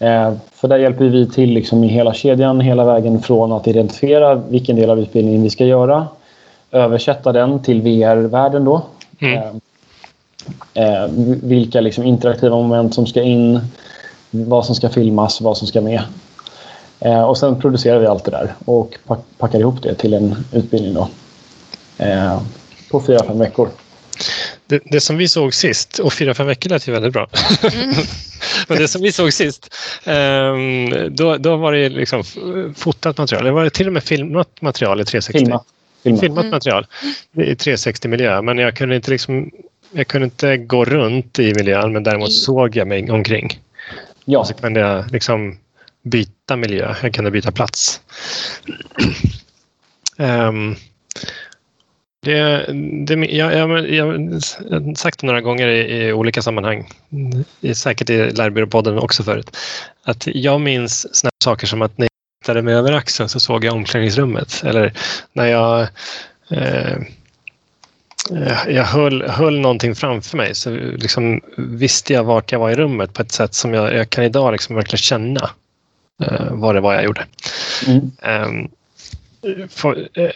[0.01, 4.35] Uh, för där hjälper vi till liksom i hela kedjan, hela vägen från att identifiera
[4.35, 6.07] vilken del av utbildningen vi ska göra,
[6.71, 8.81] översätta den till VR-världen då.
[9.19, 9.61] Mm.
[10.73, 11.07] Eh,
[11.43, 13.59] vilka liksom interaktiva moment som ska in,
[14.29, 16.01] vad som ska filmas, vad som ska med.
[16.99, 18.97] Eh, och sen producerar vi allt det där och
[19.37, 21.09] packar ihop det till en utbildning då.
[21.97, 22.41] Eh,
[22.91, 23.69] på fyra, fem veckor.
[24.67, 27.27] Det, det, som vi såg sist, och fyra, fem veckor lät ju väldigt bra.
[27.73, 27.95] Mm.
[28.67, 29.75] Men det som vi såg sist,
[30.05, 32.23] um, då, då var det liksom
[32.75, 33.45] fotat material.
[33.45, 35.39] Det var till och med filmat material i 360.
[35.39, 35.65] Filmat,
[36.03, 36.21] filmat.
[36.21, 36.51] filmat mm.
[36.51, 36.87] material
[37.37, 38.41] i 360-miljö.
[38.41, 39.51] Men jag kunde inte liksom
[39.93, 43.59] jag kunde inte gå runt i miljön men däremot såg jag mig omkring.
[44.25, 44.39] Ja.
[44.39, 45.57] Och så kunde jag liksom
[46.03, 46.95] byta miljö.
[47.01, 48.01] Jag kunde byta plats.
[50.17, 50.75] um,
[52.23, 52.65] det,
[53.05, 56.89] det, jag, jag, jag, har sagt det några gånger i, i olika sammanhang,
[57.73, 59.57] säkert i Lärbyråpodden också förut,
[60.03, 63.65] att jag minns såna saker som att när jag tittade mig över axeln så såg
[63.65, 64.63] jag omklädningsrummet.
[64.65, 64.93] Eller
[65.33, 65.87] när jag
[66.53, 66.97] Eh,
[68.67, 73.13] jag höll, höll någonting framför mig så liksom visste jag vart jag var i rummet
[73.13, 75.49] på ett sätt som jag, jag kan idag liksom verkligen känna
[76.23, 77.25] uh, vad det var jag gjorde.
[77.87, 78.11] Mm.
[78.47, 78.69] Um,
[79.69, 80.31] för, uh,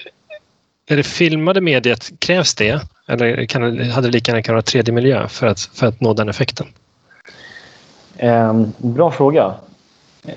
[0.89, 2.81] är det filmade mediet, krävs det?
[3.07, 6.29] Eller kan, hade det lika gärna kunnat vara 3D-miljö för att, för att nå den
[6.29, 6.67] effekten?
[8.19, 9.55] Um, bra fråga.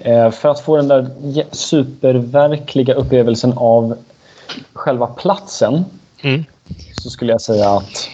[0.00, 1.10] Eh, för att få den där
[1.52, 3.96] superverkliga upplevelsen av
[4.72, 5.84] själva platsen
[6.20, 6.44] mm.
[7.02, 8.09] Så skulle jag säga att...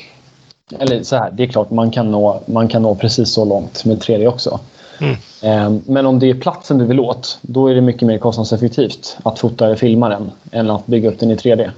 [0.79, 3.85] Eller så här, det är klart man kan nå, man kan nå precis så långt
[3.85, 4.61] med 3D också.
[5.01, 5.17] Mm.
[5.43, 9.17] Eh, men om det är platsen du vill åt, då är det mycket mer kostnadseffektivt
[9.23, 11.71] att fota eller filma den än att bygga upp den i 3D.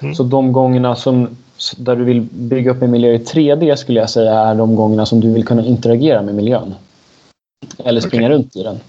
[0.00, 0.14] Mm.
[0.14, 1.36] Så de gångerna som,
[1.76, 5.06] där du vill bygga upp en miljö i 3D skulle jag säga är de gångerna
[5.06, 6.74] som du vill kunna interagera med miljön.
[7.84, 8.34] Eller springa okay.
[8.34, 8.80] runt i den.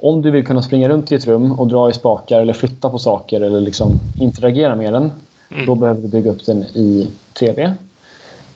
[0.00, 2.90] Om du vill kunna springa runt i ett rum och dra i spakar eller flytta
[2.90, 5.12] på saker eller liksom interagera med den,
[5.50, 5.66] mm.
[5.66, 7.74] då behöver du bygga upp den i 3D.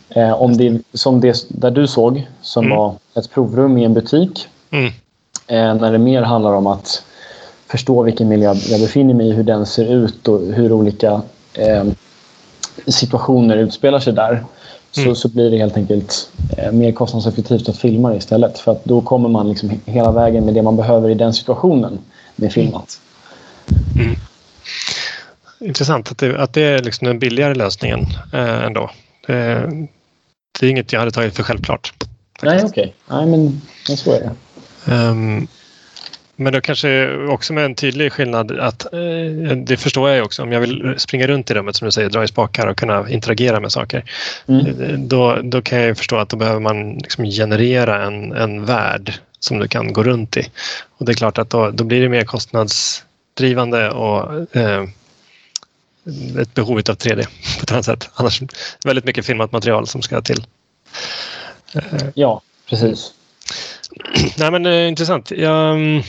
[0.09, 2.77] Eh, om det som det där du såg, som mm.
[2.77, 4.87] var ett provrum i en butik, mm.
[5.47, 7.03] eh, när det mer handlar om att
[7.67, 11.23] förstå vilken miljö jag befinner mig i, hur den ser ut och hur olika
[11.55, 11.85] eh,
[12.87, 14.45] situationer utspelar sig där.
[14.93, 15.15] Så, mm.
[15.15, 18.59] så blir det helt enkelt eh, mer kostnadseffektivt att filma det istället.
[18.59, 21.99] För att då kommer man liksom hela vägen med det man behöver i den situationen
[22.37, 23.01] med filmat.
[23.95, 24.17] Mm.
[25.61, 28.91] Intressant att det, att det är liksom den billigare lösningen eh, ändå.
[29.27, 29.71] Det,
[30.61, 31.93] det, är inget jag hade tagit för självklart.
[32.41, 32.43] Faktiskt.
[32.43, 32.95] Nej, okej.
[33.07, 33.27] Okay.
[33.27, 34.31] Nej, men så är det.
[34.95, 35.49] Um,
[36.41, 40.53] men då kanske också med en tydlig skillnad att eh, det förstår jag också om
[40.53, 43.61] jag vill springa runt i rummet som du säger, dra i spakar och kunna interagera
[43.61, 44.05] med saker.
[44.47, 44.67] Mm.
[44.67, 49.15] Eh, då, då kan jag förstå att då behöver man liksom generera en, en värld
[49.41, 50.51] som du kan gå runt i.
[50.99, 54.85] Och det är klart att då, då blir det mer kostnadsdrivande och eh,
[56.41, 57.25] ett behov av 3D
[57.59, 58.11] på ett annat sätt.
[58.15, 58.43] Annars
[58.85, 60.45] väldigt mycket filmat material som ska till.
[62.15, 63.13] Ja, precis.
[64.39, 65.31] Nej men eh, intressant.
[65.31, 66.03] Jag, mm,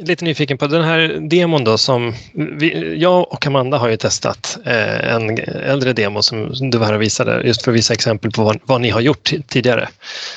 [0.00, 4.58] lite nyfiken på den här demon då som vi, jag och Amanda har ju testat
[4.64, 8.30] eh, en äldre demo som du var här och visade just för att visa exempel
[8.30, 9.88] på vad, vad ni har gjort tidigare.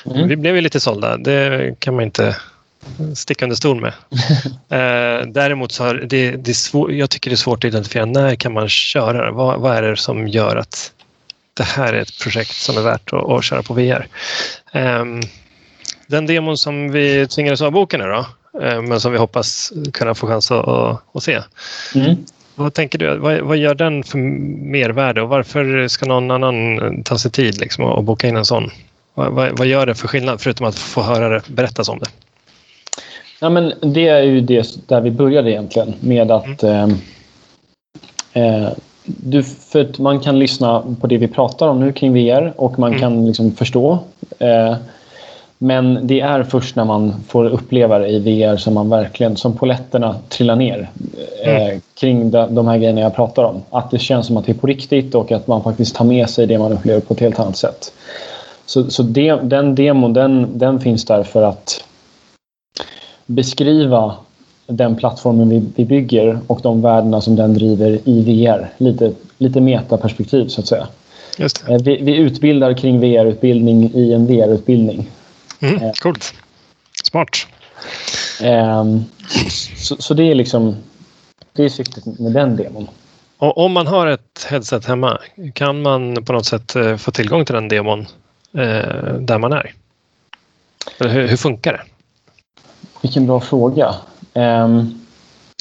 [0.06, 0.28] Mm.
[0.28, 2.36] Vi blev ju lite sålda, det kan man inte
[3.16, 3.94] sticka under stol med.
[4.70, 8.06] eh, däremot så har det, det är svår, jag tycker det är svårt att identifiera
[8.06, 9.32] när kan man köra det?
[9.32, 10.92] Vad, vad är det som gör att
[11.54, 14.08] det här är ett projekt som är värt att, att köra på VR?
[14.72, 15.06] Eh,
[16.08, 18.26] den demon som vi tvingades avboka nu då,
[18.62, 20.68] Eh, men som vi hoppas kunna få chans att,
[21.14, 21.40] att se.
[21.96, 22.16] Mm.
[22.56, 23.18] Vad tänker du?
[23.18, 24.18] Vad, vad, gör den för
[24.72, 28.72] mervärde och varför ska någon annan ta sig tid liksom, och boka in en sån?
[29.14, 32.08] Vad, vad, vad, gör det för skillnad förutom att få höra det berättas om det?
[33.42, 36.96] Ja, men det är ju det där vi började egentligen med att mm.
[38.34, 38.70] eh, eh
[39.18, 42.90] du, för man kan lyssna på det vi pratar om nu kring VR och man
[42.90, 43.00] mm.
[43.00, 44.00] kan liksom förstå.
[44.40, 44.76] Eh,
[45.58, 49.58] men det är först när man får uppleva det i VR som man verkligen, som
[49.58, 50.90] poletterna trillar ner
[51.44, 51.82] eh, mm.
[52.00, 53.62] kring de, de här grejerna jag pratar om.
[53.70, 56.30] Att det känns som att det är på riktigt och att man faktiskt tar med
[56.30, 57.94] sig det man upplever på ett helt annat sätt.
[58.66, 61.84] Så, så det, den demon den, den finns där för att
[63.30, 64.16] beskriva
[64.68, 68.70] den plattformen vi, vi bygger och de värdena som den driver i VR.
[68.78, 70.88] Lite, lite metaperspektiv så att säga.
[71.40, 75.10] Eh, vi, vi, utbildar kring VR-utbildning i en VR-utbildning.
[75.60, 76.34] Mm, eh, coolt.
[77.04, 77.48] Smart.
[78.44, 79.06] Um,
[79.78, 80.76] så, så, det är liksom
[81.54, 82.88] det är syftet med den demon.
[83.38, 85.20] Och om man har ett headset hemma,
[85.54, 88.00] kan man på något sätt eh, få tillgång till den demon
[88.54, 89.74] eh, där man är?
[90.98, 91.82] Eller hur, hur, funkar det?
[93.02, 93.96] Vilken bra fråga.
[94.34, 95.00] Um,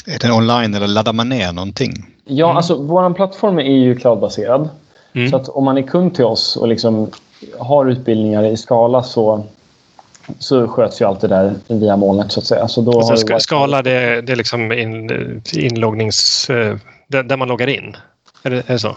[0.06, 2.06] är den online eller laddar man ner någonting?
[2.24, 2.56] Ja, mm.
[2.56, 4.68] alltså vår plattform är ju cloudbaserad.
[5.12, 5.30] Mm.
[5.30, 7.10] Så att om man är kund till oss och liksom
[7.58, 9.44] har utbildningar i skala så
[10.38, 12.68] så sköts ju allt det där via molnet så att säga.
[12.68, 16.50] Så då alltså, har skala det, det är liksom in, inloggnings...
[16.50, 16.76] Eh,
[17.08, 17.96] där man loggar in?
[18.42, 18.96] Är det, är det så?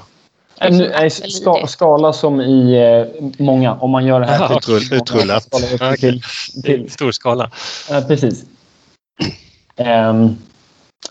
[0.69, 3.73] Nej, ska, skala som i eh, många.
[3.73, 5.47] Om man gör det här till utrullat.
[5.53, 5.97] Okay.
[5.97, 6.21] Till,
[6.63, 7.51] till, Stor skala.
[7.89, 8.45] Ja, precis.
[9.77, 10.37] Um,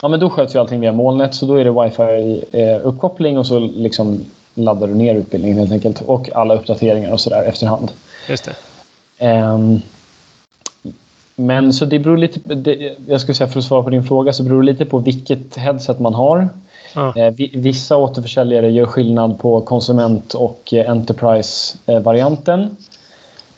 [0.03, 1.35] ja, men då sköts ju allting via molnet.
[1.35, 6.03] Så då är det wifi-uppkoppling och så liksom laddar du ner utbildningen helt enkelt.
[6.03, 7.93] Och alla uppdateringar och sådär efterhand.
[8.29, 8.45] Just
[9.19, 9.27] det.
[9.27, 9.83] Um,
[11.37, 14.33] men så det beror lite, det, jag skulle säga för att svara på din fråga,
[14.33, 16.49] så beror det lite på vilket headset man har.
[16.95, 17.17] Ja.
[17.17, 22.77] Eh, vissa återförsäljare gör skillnad på konsument och eh, Enterprise-varianten.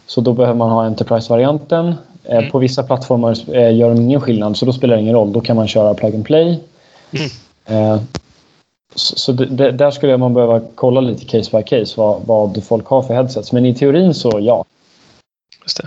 [0.06, 1.94] Så då behöver man ha Enterprise-varianten.
[2.24, 2.50] Eh, mm.
[2.50, 3.34] På vissa plattformar
[3.70, 5.32] gör de ingen skillnad, så då spelar det ingen roll.
[5.32, 6.60] Då kan man köra plug and play.
[7.66, 8.00] Mm.
[8.94, 13.14] Så där skulle man behöva kolla lite case by case vad, vad folk har för
[13.14, 13.52] headsets.
[13.52, 14.64] Men i teorin så ja.
[15.62, 15.86] Just det.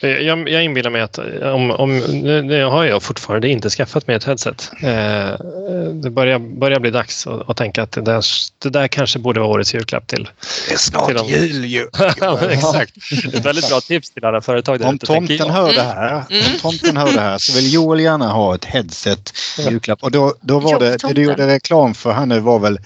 [0.00, 4.24] Jag, jag inbillar mig att om, om, nu har jag fortfarande inte skaffat mig ett
[4.24, 4.70] headset.
[4.82, 5.44] Eh,
[5.92, 8.24] det börjar, börjar bli dags att, att tänka att det där,
[8.58, 10.28] det där kanske borde vara årets julklapp till...
[10.68, 11.88] Det är snart till de- jul ju!
[12.20, 12.94] ja, exakt.
[13.10, 14.80] Det är ett väldigt bra tips till alla företag.
[14.80, 18.28] där Om tomten hör det här, om tomten hör det här så vill Joel gärna
[18.28, 20.02] ha ett headset julklapp.
[20.02, 22.78] Och då, då var det, det du gjorde reklam för här nu var väl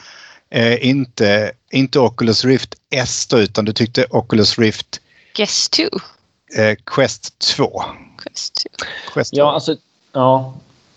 [0.51, 5.01] eh, inte, inte Oculus Rift S utan du tyckte Oculus Rift
[5.37, 5.83] Guess 2.
[6.59, 7.83] Eh, Quest 2.
[8.19, 8.85] Quest 2.
[9.13, 9.39] Quest 2.
[9.39, 9.77] Ja, alltså...
[10.13, 10.55] Ja.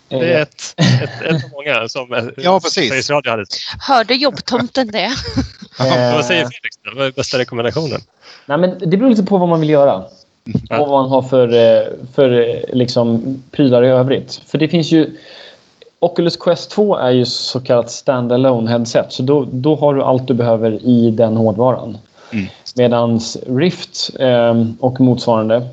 [0.08, 2.88] Eh, Det är ett, ett, ett av många som eh, Ja, precis.
[2.88, 3.44] Sveriges Radio hade.
[3.80, 4.98] Hörde jobbtomten det?
[5.80, 6.76] eh, Vad säger Felix?
[6.84, 6.90] då?
[6.96, 8.00] Vad är bästa rekommendationen?
[8.46, 10.04] Nej, men det beror lite på vad man vill göra.
[10.68, 10.78] Ja.
[10.80, 14.40] Och vad man har för, eh, för eh, liksom, prylar i övrigt.
[14.46, 15.16] För det finns ju...
[15.98, 19.12] Oculus Quest 2 är ju så kallat stand-alone headset.
[19.12, 21.98] Så då, då har du allt du behöver i den hårdvaran.
[22.32, 22.46] Mm.
[22.76, 25.68] Medan Rift eh, och motsvarande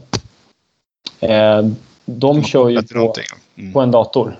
[1.19, 1.61] eh,
[2.05, 3.13] de kör ju på.
[3.55, 3.73] Mm.
[3.73, 4.37] på en dator.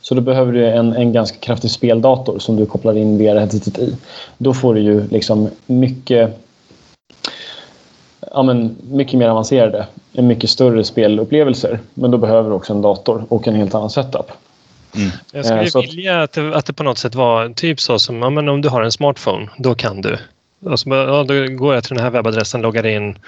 [0.00, 3.96] Så då behöver du en, en ganska kraftig speldator som du kopplar in VR-headsetet i.
[4.38, 6.38] Då får du ju liksom mycket,
[8.32, 11.80] ja men, mycket mer avancerade, mycket större spelupplevelser.
[11.94, 14.32] Men då behöver du också en dator och en helt annan setup.
[15.32, 18.22] Jag skulle Eh, vilja att det, att det på något sätt var typ så som
[18.22, 20.18] ja, men om du har en smartphone, då kan du.
[20.66, 23.18] Och så, bara, ja, då går jag till den här webbadressen, loggar in.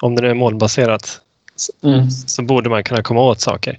[0.00, 1.20] Om det nu är molnbaserat
[1.84, 2.10] Mm.
[2.10, 3.78] så borde man kunna komma åt saker.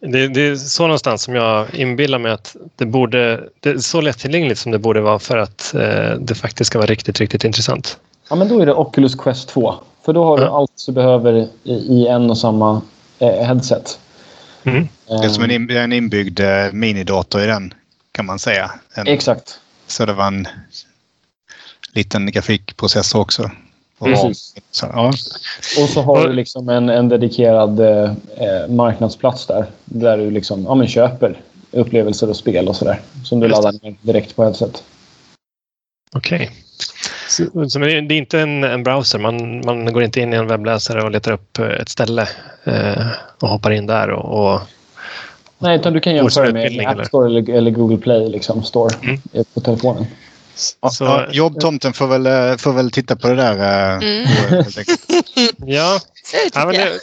[0.00, 3.44] Det, det är så någonstans som jag inbillar mig att det borde...
[3.60, 6.86] Det är så lättillgängligt som det borde vara för att eh, det faktiskt ska vara
[6.86, 7.98] riktigt, riktigt intressant.
[8.30, 9.74] Ja, men då är det Oculus Quest 2.
[10.04, 10.58] För då har du Ja.
[10.58, 12.82] allt du behöver i, i en och samma
[13.18, 13.98] eh, headset.
[14.64, 14.88] Mm.
[15.08, 17.74] Det är som en, in, en inbyggd eh, minidator i den
[18.12, 18.70] kan man säga.
[18.94, 19.60] En, Exakt.
[19.86, 20.48] så det var en
[21.96, 23.50] liten grafikprocessor också.
[23.98, 24.54] Och- Precis.
[24.70, 25.08] Så, ja.
[25.82, 28.10] Och så har du liksom en, en dedikerad eh,
[28.68, 29.66] marknadsplats där.
[29.84, 33.00] Där du liksom, ja, men köper upplevelser och spel och sådär.
[33.24, 34.82] Som du laddar ner direkt på headset.
[36.16, 36.50] Okej.
[37.28, 39.18] Så, så det är inte en, en browser.
[39.18, 42.28] Man, man går inte in i en webbläsare och letar upp eh, ett ställe
[42.64, 43.06] eh,
[43.40, 44.60] och hoppar in där och, och
[45.58, 47.04] Nej, utan du kan jämföra med App eller?
[47.04, 49.20] Store eller, eller Google Play liksom, Store Mm.
[49.32, 50.06] eh, på telefonen.
[50.56, 53.52] Så- ja, jobbtomten får väl, eh, får väl titta på det där.
[53.52, 54.26] eh, Mm.
[55.66, 56.00] Ja,
[56.54, 56.98] ja det,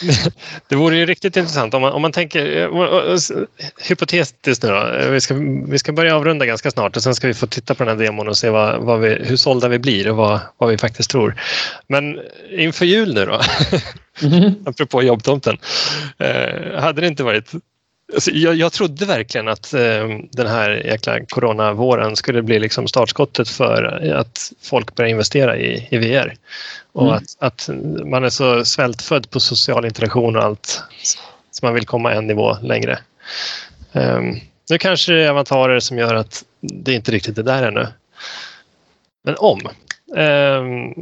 [0.68, 3.16] det vore ju riktigt intressant om man, om man tänker eh,
[3.88, 5.08] hypotetiskt nu då.
[5.10, 5.34] Vi ska,
[5.68, 8.04] vi ska börja avrunda ganska snart och sen ska vi få titta på den här
[8.06, 11.10] demon och se vad, vad vi, hur sålda vi blir och vad, vad vi faktiskt
[11.10, 11.40] tror.
[11.88, 12.18] Men
[12.58, 13.40] inför jul nu då,
[14.22, 14.54] Mhm.
[14.66, 15.58] apropå jobbtomten.
[16.78, 17.50] Hade det inte varit
[18.14, 23.48] Alltså, jag, jag trodde verkligen att eh, den här jäkla coronavåren skulle bli liksom startskottet
[23.48, 23.82] för
[24.14, 26.34] att folk börjar investera i, i VR.
[26.92, 27.14] Och Mm.
[27.14, 27.70] att, att
[28.04, 30.82] man är så svältfödd på social interaktion och allt
[31.50, 32.98] så man vill komma en nivå längre.
[33.92, 37.86] Um, nu kanske det är avantarer som gör att det inte riktigt är där ännu.
[39.22, 39.60] Men om.
[40.16, 40.92] Ehm,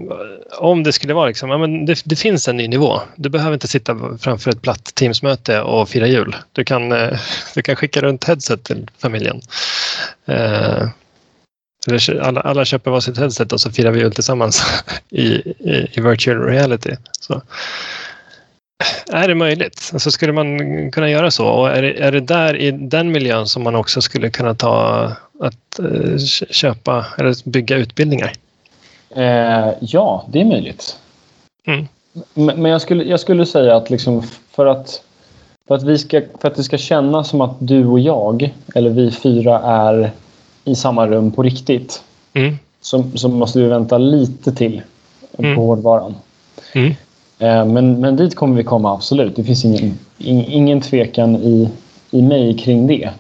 [0.58, 3.00] om det skulle vara liksom, ja, men det, det finns en ny nivå.
[3.16, 6.36] Du behöver inte sitta framför ett platt Teamsmöte och fira jul.
[6.52, 7.18] Du kan, eh,
[7.54, 9.40] du kan skicka runt headset till familjen.
[10.26, 10.88] Ehm,
[11.86, 16.00] eller alla, alla köper varsitt headset och så firar vi jul tillsammans i, i, i
[16.00, 16.90] virtual reality.
[17.20, 17.42] Så.
[19.12, 19.90] Är det möjligt?
[19.92, 20.58] Alltså skulle man
[20.90, 21.46] kunna göra så?
[21.46, 25.12] Och är det, är det där i den miljön som man också skulle kunna ta
[25.40, 26.18] att eh,
[26.50, 28.32] köpa eller bygga utbildningar?
[29.18, 30.96] Eh, ja, det är möjligt.
[31.66, 31.88] Mm.
[32.34, 35.02] Men, men jag, skulle, jag skulle säga att liksom för att
[35.68, 38.90] för att, vi ska, för att det ska kännas som att du och jag, eller
[38.90, 40.10] vi fyra, är
[40.64, 42.02] i samma rum på riktigt
[42.32, 42.58] Mm.
[42.80, 44.82] så, så måste vi vänta lite till
[45.36, 45.56] på Mm.
[45.56, 46.14] hårdvaran.
[46.74, 46.94] Mm.
[47.38, 49.36] Eh, men, men dit kommer vi komma, absolut.
[49.36, 51.68] Det finns ingen, in, ingen tvekan i,
[52.10, 53.10] i mig kring det.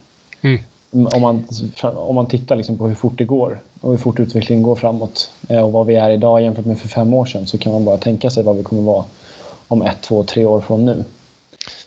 [0.40, 0.62] Mm.
[0.90, 1.46] Om man,
[1.82, 5.30] om man tittar liksom på hur fort det går och hur fort utvecklingen går framåt
[5.48, 7.84] eh, och vad vi är idag jämfört med för fem år sedan så kan man
[7.84, 9.04] bara tänka sig vad vi kommer vara
[9.68, 11.04] om ett, två, tre år från nu.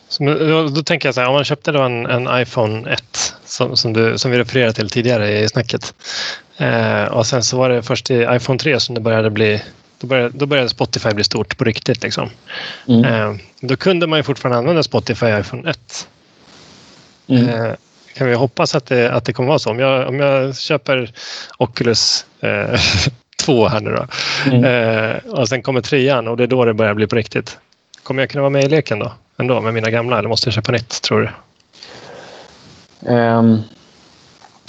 [0.10, 3.04] Så, då, då tänker jag så här, om man köpte då en, en iPhone 1
[3.46, 5.94] som, som, du, som vi refererade till tidigare i snacket.
[6.58, 9.62] Eh, och sen så var det först i iPhone 3 som det började bli
[10.02, 12.04] då började, då började Spotify bli stort på riktigt.
[12.04, 12.30] Liksom.
[12.88, 13.06] Mm.
[13.06, 16.08] Eh, då kunde man ju fortfarande använda Spotify i iPhone 1.
[17.28, 17.50] Mm.
[17.50, 17.74] Eh,
[18.14, 19.70] kan vi hoppas att det, att det kommer vara så.
[19.72, 21.12] Om jag, om jag köper
[21.58, 22.80] Oculus eh,
[23.46, 24.06] 2 här nu då
[24.46, 24.64] Mm.
[24.64, 27.58] eh, och sen kommer trean och det är då det börjar bli på riktigt.
[28.04, 29.12] Kommer jag kunna vara med i leken då?
[29.38, 31.30] Ändå med mina gamla eller måste jag köpa nytt tror du?
[33.12, 33.60] Ehm,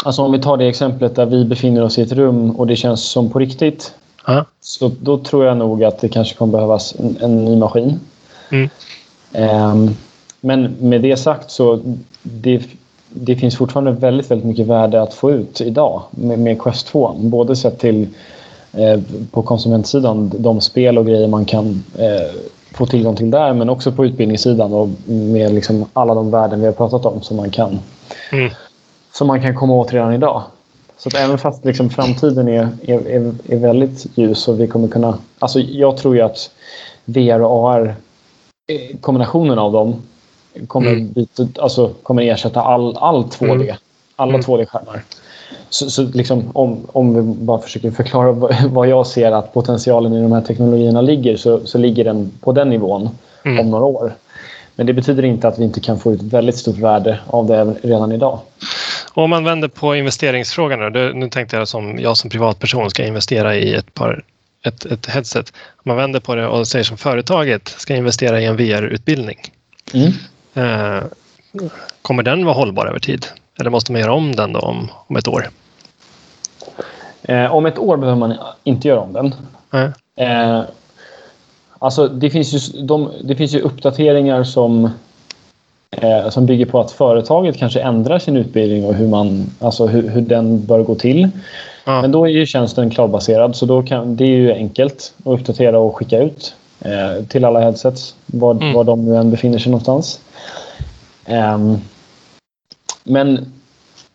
[0.04, 2.76] alltså om vi tar det exemplet där vi befinner oss i ett rum och det
[2.76, 3.94] känns som på riktigt.
[4.26, 4.44] Ja.
[4.60, 8.00] Så då tror jag nog att det kanske kommer behövas en, en ny maskin.
[8.50, 8.70] Mm.
[9.32, 9.96] Um,
[10.40, 12.62] men med det sagt så det,
[13.14, 17.14] det finns fortfarande väldigt, väldigt mycket värde att få ut idag med, med Quest 2.
[17.18, 18.08] Både sett till
[18.72, 19.00] eh,
[19.30, 22.34] på konsumentsidan, de spel och grejer man kan eh,
[22.74, 26.66] få tillgång till där men också på utbildningssidan och med liksom alla de värden vi
[26.66, 27.78] har pratat om som man kan,
[28.32, 28.50] mm.
[29.12, 30.42] som man kan komma åt redan idag.
[30.96, 35.18] Så att även fast liksom framtiden är, är, är, väldigt ljus och vi kommer kunna...
[35.38, 36.50] Alltså jag tror ju att
[37.04, 37.94] VR och AR,
[38.68, 40.02] eh, kombinationen av dem,
[40.66, 41.12] kommer, mm.
[41.12, 43.62] byta, alltså, kommer ersätta all, all 2D.
[43.62, 43.76] Mm.
[44.16, 44.40] Alla mm.
[44.40, 45.02] 2D-skärmar.
[45.70, 48.32] Så, så liksom, om, om vi bara försöker förklara
[48.68, 52.52] vad jag ser att potentialen i de här teknologierna ligger så, så ligger den på
[52.52, 53.08] den nivån
[53.44, 53.60] mm.
[53.60, 54.12] om några år.
[54.76, 57.74] Men det betyder inte att vi inte kan få ut väldigt stort värde av det
[57.82, 58.38] redan idag.
[59.14, 60.92] Om man vänder på investeringsfrågan.
[60.92, 64.24] Nu, nu tänkte jag som jag som privatperson ska investera i ett par
[64.62, 65.52] ett, ett headset.
[65.76, 69.38] Om man vänder på det och säger som företaget ska investera i en VR-utbildning.
[69.94, 70.12] Mm.
[70.54, 71.02] Eh,
[72.02, 73.26] kommer den vara hållbar över tid?
[73.60, 75.48] Eller måste man göra om den då om, om ett år?
[77.22, 78.34] Eh, om ett år behöver man
[78.64, 79.34] inte göra om den.
[79.72, 79.92] Mm.
[80.16, 80.64] Eh,
[81.78, 84.90] alltså det finns ju, de, det finns ju uppdateringar som,
[85.90, 90.08] eh, som bygger på att företaget kanske ändrar sin utbildning och hur, man, alltså hur,
[90.08, 91.28] hur den bör gå till.
[91.86, 92.00] Mm.
[92.00, 95.78] Men då är ju tjänsten cloudbaserad så då kan, det är ju enkelt att uppdatera
[95.78, 96.54] och skicka ut
[96.84, 98.72] eh, till alla headsets var, mm.
[98.72, 100.20] var de nu än befinner sig någonstans.
[101.28, 101.80] Um,
[103.04, 103.52] men,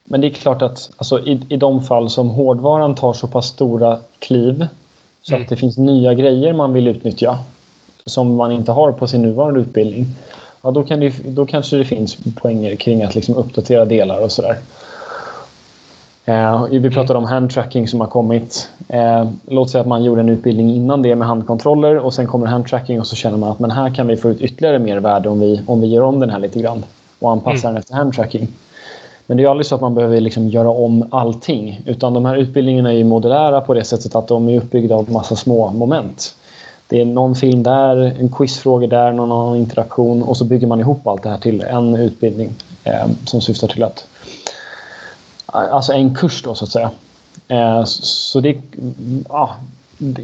[0.04, 3.48] men det är klart att alltså, i, i de fall som hårdvaran tar så pass
[3.48, 4.68] stora kliv
[5.22, 5.44] så mm.
[5.44, 7.40] att det finns nya grejer man vill utnyttja
[8.06, 10.06] som man inte har på sin nuvarande utbildning.
[10.62, 14.32] Ja, då, kan det, då kanske det finns poänger kring att liksom uppdatera delar och
[14.32, 14.58] sådär.
[16.30, 18.70] Eh, vi pratade om handtracking som har kommit.
[18.88, 22.48] Eh, låt säga att man gjorde en utbildning innan det med handkontroller och sen kommer
[22.48, 25.30] handtracking och så känner man att men här kan vi få ut ytterligare mer värde
[25.30, 26.86] om vi, om vi gör om den här lite grann
[27.20, 27.74] och anpassar mm.
[27.74, 28.48] den efter handtracking.
[29.28, 31.82] Men det är aldrig så att man behöver liksom göra om allting.
[31.86, 35.36] Utan de här utbildningarna är modulära på det sättet att de är uppbyggda av massa
[35.36, 36.36] små moment.
[36.88, 40.80] Det är någon film där, en quizfråga där, någon annan interaktion och så bygger man
[40.80, 42.54] ihop allt det här till en utbildning
[42.84, 44.08] eh, som syftar till att...
[45.48, 46.92] Alltså en kurs då så att säga.
[47.48, 48.58] Eh, så det...
[49.30, 49.56] Ja,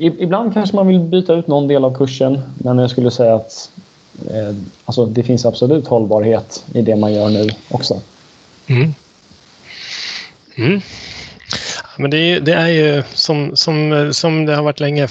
[0.01, 3.71] ibland kanske man vill byta ut någon del av kursen men jag skulle säga att
[4.30, 4.55] eh,
[4.86, 8.01] alltså det finns absolut hållbarhet i det man gör nu också.
[8.67, 8.93] Mm.
[10.55, 10.82] Mm.
[11.97, 15.07] Men det är, det är ju som, som, som det har varit länge,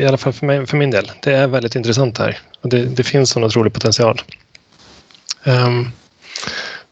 [0.00, 1.10] i alla fall för, mig, för min del.
[1.22, 4.20] Det är väldigt intressant här och det, det finns en otrolig potential.
[5.44, 5.92] Um,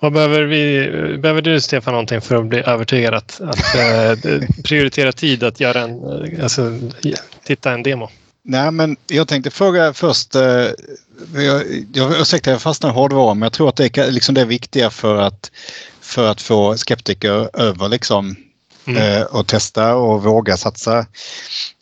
[0.00, 3.76] vad behöver, vi, behöver du, Stefan, någonting för att bli övertygad att, att
[4.26, 6.00] uh, prioritera tid att göra en,
[6.42, 6.78] alltså,
[7.44, 8.10] titta en demo?
[8.44, 10.36] Nej, men jag tänkte fråga först.
[10.36, 10.42] Uh,
[11.34, 14.44] jag, jag, ursäkta, jag fastnar i hårdvara, men jag tror att det är liksom det
[14.44, 15.50] viktiga för att,
[16.00, 18.36] för att få skeptiker över liksom
[18.86, 19.02] mm.
[19.02, 20.98] eh, och testa och våga satsa.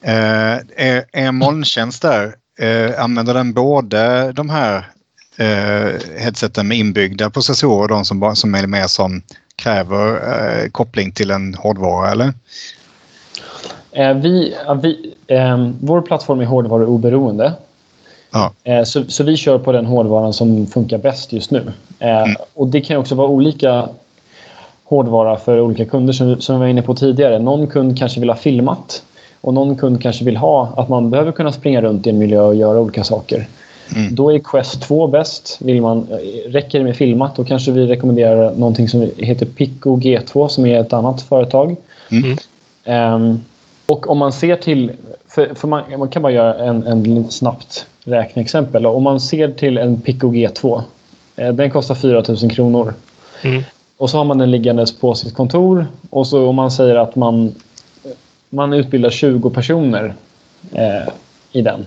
[0.04, 4.93] Eh, är, är molntjänst där, eh, använder den både de här
[5.36, 9.22] eh, headseten med inbyggda processorer de som, som är med som
[9.56, 12.32] kräver eh, koppling till en hårdvara eller?
[13.92, 17.52] Eh, vi, vi, eh, vår plattform är hårdvaruoberoende.
[18.30, 18.52] Ja.
[18.64, 21.72] Eh, så, så vi kör på den hårdvaran som funkar bäst just nu.
[21.98, 22.36] Eh, mm.
[22.54, 23.88] Och Det kan också vara olika
[24.84, 27.38] hårdvara för olika kunder som, som vi var inne på tidigare.
[27.38, 29.02] Någon kund kanske vill ha filmat
[29.40, 32.40] och någon kund kanske vill ha att man behöver kunna springa runt i en miljö
[32.40, 33.48] och göra olika saker.
[33.96, 34.14] Mm.
[34.14, 35.58] Då är Quest 2 bäst.
[35.60, 36.06] Vill man,
[36.46, 40.80] räcker det med filmat då kanske vi rekommenderar någonting som heter Pico G2 som är
[40.80, 41.76] ett annat företag.
[42.10, 42.38] Mm.
[43.14, 43.44] Um,
[43.86, 44.92] och om man ser till...
[45.28, 48.86] För, för man, man, kan bara göra en, en snabbt räkneexempel.
[48.86, 50.82] Om man ser till en Pico G2.
[51.36, 52.94] Eh, den kostar 4 000 kronor.
[53.42, 53.62] Mm.
[53.96, 55.86] Och så har man den liggandes på sitt kontor.
[56.10, 57.54] Och så om man säger att man,
[58.50, 60.14] man utbildar 20 personer
[60.72, 61.08] eh,
[61.52, 61.86] i den.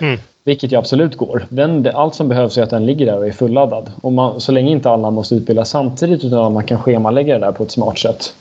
[0.00, 0.20] Mm.
[0.44, 1.46] Vilket ju absolut går.
[1.48, 3.90] Den, allt som behövs är att den ligger där och är fulladdad.
[4.02, 7.46] Och man, så länge inte alla måste utbildas samtidigt utan att man kan schemalägga det
[7.46, 8.34] där på ett smart sätt.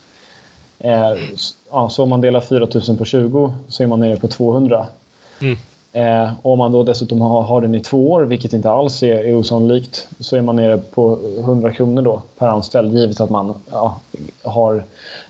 [0.80, 1.14] Eh,
[1.72, 4.88] ja, så om man delar 4 000 på 20 så är man nere på 200.
[5.42, 5.58] Mm.
[5.94, 9.16] Eh, om man då dessutom har, har den i två år, vilket inte alls är,
[9.16, 13.54] är osannolikt, så är man nere på 100 kronor då per anställd givet att man
[13.72, 14.00] ja,
[14.44, 14.84] har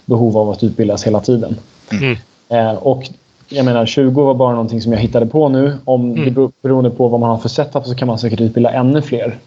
[0.05, 1.57] behov av att utbildas hela tiden.
[1.91, 2.17] Mm.
[2.49, 3.09] Eh, och
[3.52, 5.78] jag menar 20 var bara någonting som jag hittade på nu.
[5.86, 6.34] Om mm.
[6.34, 9.38] det beroende på vad man har för setup så kan man säkert utbilda ännu fler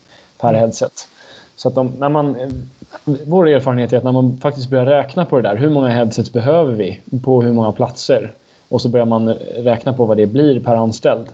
[0.40, 0.60] per mm.
[0.60, 1.08] headset.
[1.56, 2.36] Så att de, när man,
[3.04, 6.32] vår erfarenhet är att när man faktiskt börjar räkna på det där, hur många headsets
[6.32, 8.32] behöver vi på hur många platser?
[8.68, 11.26] Och så börjar man räkna på vad det blir per anställd.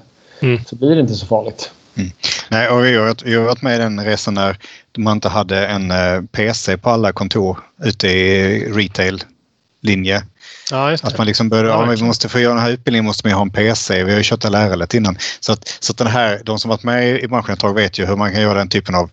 [0.43, 0.65] Mm.
[0.65, 1.71] Så blir det inte så farligt.
[1.97, 2.11] Mm.
[2.51, 2.97] Nej, och vi
[3.37, 4.57] har, varit med i den resan när
[4.99, 8.73] man inte hade en uh, PC på alla kontor ute i
[9.83, 10.23] retail-linje.
[10.71, 13.35] Ja, att man liksom började, ja, vi måste få göra den här utbildningen måste man
[13.35, 14.05] ha en PC.
[14.05, 15.17] Vi har ju kört lärarlätt innan.
[15.41, 17.99] Så att, så att den här, de som varit med i branschen ett tag vet
[17.99, 19.11] ju hur man kan göra den typen av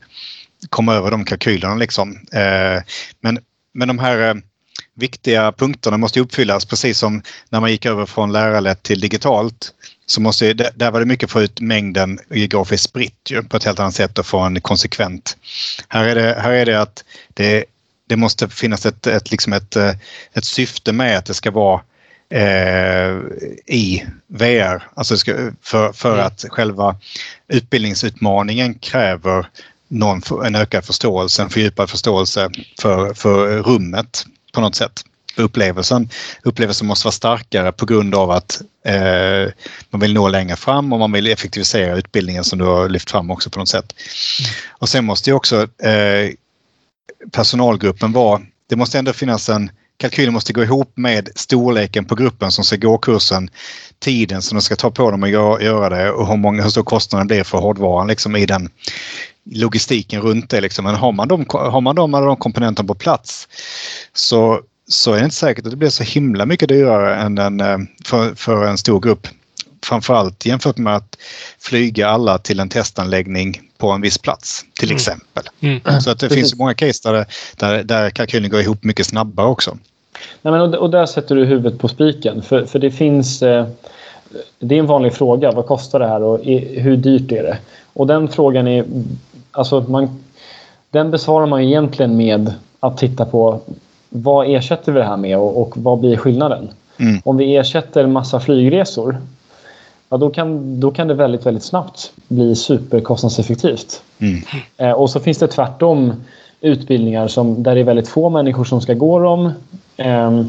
[0.70, 2.12] komma över de kalkylerna liksom.
[2.32, 2.84] Eh,
[3.22, 3.40] men,
[3.74, 4.36] men de här eh,
[4.96, 9.74] viktiga punkterna måste uppfyllas precis som när man gick över från lärarlätt till digitalt.
[10.10, 13.80] Så måste, där var det mycket för ut mängden geografiskt spritt ju, på ett helt
[13.80, 15.38] annat sätt och få en konsekvent.
[15.88, 17.04] Här är det, här är det att
[17.34, 17.66] det,
[18.08, 19.92] det måste finnas ett, ett, liksom ett, eh,
[20.34, 21.82] ett syfte med att det ska vara
[22.30, 23.18] eh,
[23.66, 24.88] i VR.
[24.94, 26.26] Alltså ska, för, för mm.
[26.26, 26.96] att själva
[27.48, 29.50] utbildningsutmaningen kräver
[29.88, 32.50] någon, en ökad förståelse, en fördjupad förståelse
[32.82, 35.04] för, för rummet på något sätt.
[35.36, 36.10] Upplevelsen,
[36.44, 39.52] upplevelsen måste vara starkare på grund av att eh,
[39.90, 43.32] man vill nå längre fram och man vill effektivisera utbildningen som du har lyft fram
[43.32, 43.96] också på något sätt.
[44.70, 46.32] Och sen måste ju också eh,
[47.32, 52.52] personalgruppen vara, det måste ändå finnas en kalkylen måste gå ihop med storleken på gruppen
[52.52, 53.50] som ska gå kursen,
[54.00, 56.84] tiden som de ska ta på dem att göra det och hur, många, hur stor
[56.84, 58.70] kostnaden blir för hårdvaran liksom i den
[59.52, 60.62] logistiken runt det.
[60.62, 60.86] Liksom.
[60.86, 63.48] Men har man de, har man de, de komponenterna på plats
[64.14, 67.60] så, så är det inte säkert att det blir så himla mycket dyrare än en,
[67.60, 69.28] eh, för, för en stor grupp.
[69.84, 71.18] Framförallt jämfört med att
[71.60, 74.96] flyga alla till en testanläggning på en viss plats till mm.
[74.96, 75.44] exempel.
[75.60, 75.82] Mm.
[76.02, 77.26] Så att det finns många case där,
[77.56, 79.78] där, där kalkylen går ihop mycket snabbare också.
[80.42, 82.42] Nej, men, och, där sätter du huvudet på spiken.
[82.42, 83.42] För, för det finns...
[83.42, 83.68] Eh,
[84.60, 85.52] det är en vanlig fråga.
[85.52, 86.40] Vad kostar det här och
[86.76, 87.58] hur dyrt är det?
[87.94, 88.86] Och den frågan är
[89.52, 90.24] alltså man,
[90.90, 93.60] den besvarar man egentligen med att titta på
[94.10, 96.70] vad ersätter vi det här med och, och vad blir skillnaden?
[96.98, 97.22] Mm.
[97.26, 99.18] Om vi ersätter en massa flygresor
[100.10, 104.02] ja, då, kan, då kan det väldigt, väldigt snabbt bli superkostnadseffektivt.
[104.20, 104.42] Mm.
[104.78, 106.14] Eh, och så finns det tvärtom
[106.62, 109.52] utbildningar som, där det är väldigt få människor som ska gå dem.
[109.98, 110.42] Eh,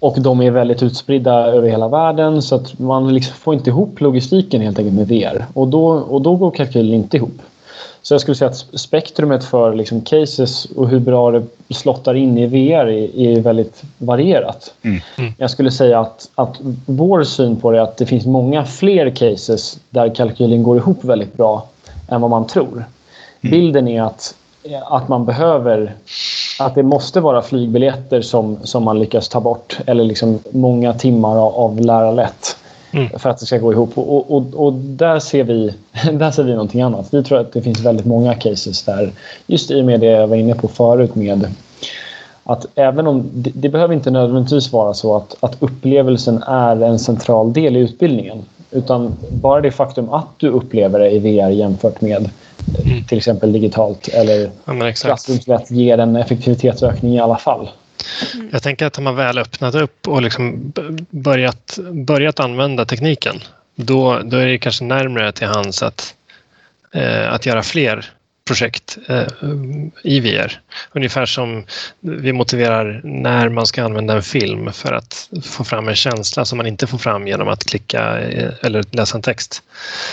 [0.00, 4.00] och de är väldigt utspridda över hela världen så att man liksom får inte ihop
[4.00, 5.46] logistiken helt enkelt med VR.
[5.54, 7.42] Och då, och då går kalkylen inte ihop.
[8.06, 12.38] Så jag skulle säga att spektrumet för liksom cases och hur bra det slottar in
[12.38, 14.74] i VR är, är väldigt varierat.
[14.82, 15.00] Mm.
[15.18, 15.32] Mm.
[15.38, 19.10] Jag skulle säga att, att vår syn på det är att det finns många fler
[19.10, 21.68] cases där kalkylen går ihop väldigt bra
[22.08, 22.74] än vad man tror.
[22.74, 23.50] Mm.
[23.50, 24.34] Bilden är att
[24.84, 25.94] att man behöver
[26.58, 31.36] att det måste vara flygbiljetter som, som man lyckas ta bort eller liksom många timmar
[31.36, 32.55] av, av lärarlätt
[32.96, 33.18] mm.
[33.18, 33.98] för att det ska gå ihop.
[33.98, 35.74] Och, och, och, där, ser vi,
[36.12, 37.14] där ser vi någonting annat.
[37.14, 39.12] Vi tror att det finns väldigt många cases där,
[39.46, 41.46] just i och med det jag var inne på förut med
[42.44, 46.98] att även om det, det behöver inte nödvändigtvis vara så att, att upplevelsen är en
[46.98, 48.44] central del i utbildningen.
[48.70, 52.30] Utan bara det faktum att du upplever det i VR jämfört med
[52.84, 53.04] mm.
[53.04, 57.68] till exempel digitalt eller ja, klassrumslätt ger en effektivitetsökning i alla fall.
[58.34, 58.48] Mm.
[58.52, 60.72] Jag tänker att har man väl öppnat upp och liksom
[61.10, 63.40] börjat, börjat använda tekniken
[63.74, 66.14] då, då är det kanske närmare till hands att,
[66.92, 68.10] eh, att göra fler
[68.46, 69.26] projekt eh,
[70.02, 70.60] i VR.
[70.92, 71.64] Ungefär som
[72.00, 76.56] vi motiverar när man ska använda en film för att få fram en känsla som
[76.56, 79.62] man inte får fram genom att klicka eh, eller läsa en text.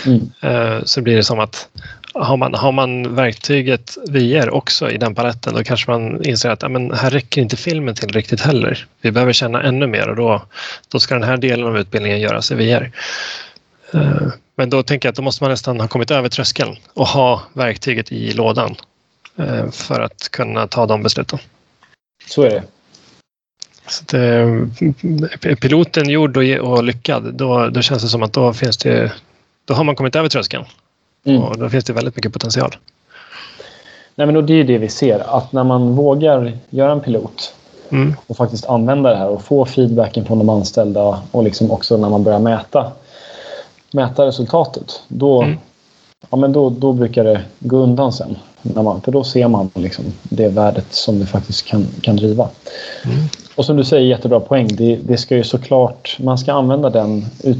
[0.06, 0.30] Mm.
[0.40, 1.68] Eh, så blir det som att
[2.14, 6.62] har man, har man verktyget VR också i den paletten då kanske man inser att
[6.62, 8.86] ja, men här räcker inte filmen till riktigt heller.
[9.00, 10.42] Vi behöver känna ännu mer och då,
[10.88, 12.90] då ska den här delen av utbildningen göras i VR.
[13.92, 17.06] Eh, men då tänker jag att då måste man nästan ha kommit över tröskeln och
[17.06, 18.76] ha verktyget i lådan
[19.36, 21.38] eh, för att kunna ta de besluten.
[22.26, 22.62] Så är det.
[23.86, 29.12] Så det, piloten gjord och lyckad, då, då känns det som att då finns det
[29.64, 30.64] då har man kommit över tröskeln.
[31.24, 31.42] Mm.
[31.42, 32.76] Och då finns det väldigt mycket potential.
[34.14, 37.54] Nej, men och det är det vi ser, att när man vågar göra en pilot
[37.90, 38.14] mm.
[38.26, 42.10] och faktiskt använda det här och få feedbacken från de anställda och liksom också när
[42.10, 42.92] man börjar mäta,
[43.92, 45.58] mäta resultatet, då, mm.
[46.30, 48.36] ja, men då, då brukar det gå undan sen.
[48.62, 52.48] När man, för då ser man liksom det värdet som det faktiskt kan, kan driva.
[53.04, 53.16] Mm.
[53.54, 54.68] Och som du säger, jättebra poäng.
[54.68, 57.58] Det, det ska ju såklart, man ska använda den ut,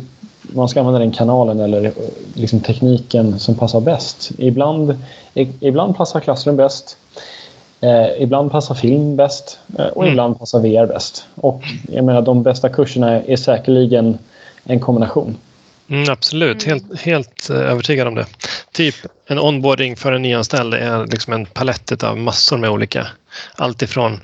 [0.53, 1.93] man ska använda den kanalen eller
[2.35, 4.31] liksom tekniken som passar bäst.
[4.39, 4.99] Ibland,
[5.61, 6.97] ibland passar klassrum bäst.
[7.81, 10.13] Eh, ibland passar film bäst eh, och mm.
[10.13, 11.27] ibland passar VR bäst.
[11.35, 14.19] Och jag menar, de bästa kurserna är säkerligen
[14.65, 15.37] en kombination.
[15.89, 16.81] Mm, absolut, mm.
[16.81, 18.27] helt, helt eh, övertygad om det.
[18.73, 18.95] Typ
[19.27, 23.07] en onboarding för en nyanställd är liksom en palett av massor med olika.
[23.57, 24.21] Allt ifrån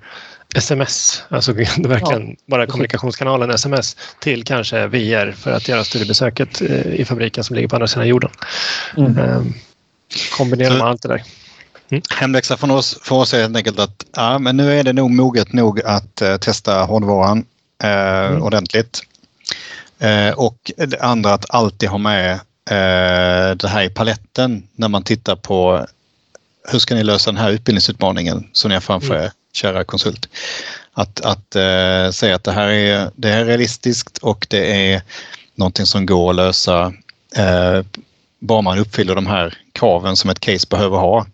[0.55, 2.37] sms, alltså verkligen ja.
[2.47, 7.69] bara kommunikationskanalen sms till kanske VR för att göra studiebesöket eh, i fabriken som ligger
[7.69, 8.31] på andra sidan jorden.
[8.97, 9.19] Mm.
[9.19, 9.55] Ehm,
[10.37, 11.23] kombinera med allt det där.
[11.91, 12.03] Mm.
[12.11, 15.11] Hemläxa från oss, för oss är helt enkelt att ja, men nu är det nog
[15.11, 17.39] moget nog att uh, testa hårdvaran
[17.85, 18.43] uh, mm.
[18.43, 19.03] ordentligt.
[20.05, 25.03] Uh, och det andra att alltid ha med uh, det här i paletten när man
[25.03, 25.87] tittar på
[26.69, 29.25] hur ska ni lösa den här utbildningsutmaningen som ni har framför mm.
[29.25, 30.29] er, kära konsult.
[30.93, 35.03] Att, att uh, säga att det här, är, det här är realistiskt och det är
[35.55, 36.87] någonting som går att lösa
[37.39, 37.83] uh,
[38.41, 41.27] bara man uppfyller de här kraven som ett case behöver ha.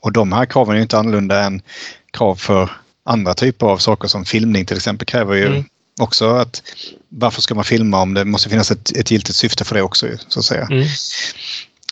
[0.00, 1.62] Och de här kraven är inte annorlunda än
[2.10, 2.70] krav för
[3.04, 5.64] andra typer av saker som filmning till exempel kräver ju mm.
[6.00, 6.62] också att
[7.08, 10.06] varför ska man filma om det måste finnas ett, ett giltigt syfte för det också
[10.28, 10.66] så att säga.
[10.70, 10.86] Mm.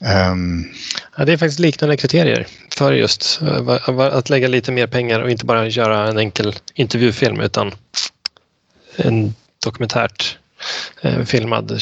[0.04, 0.72] Um,
[1.16, 2.46] ja, det är faktiskt liknande kriterier
[2.76, 7.40] för just uh, att lägga lite mer pengar och inte bara göra en enkel intervjufilm
[7.40, 7.72] utan
[8.96, 9.34] en
[9.64, 10.38] dokumentärt
[11.04, 11.80] uh, filmad,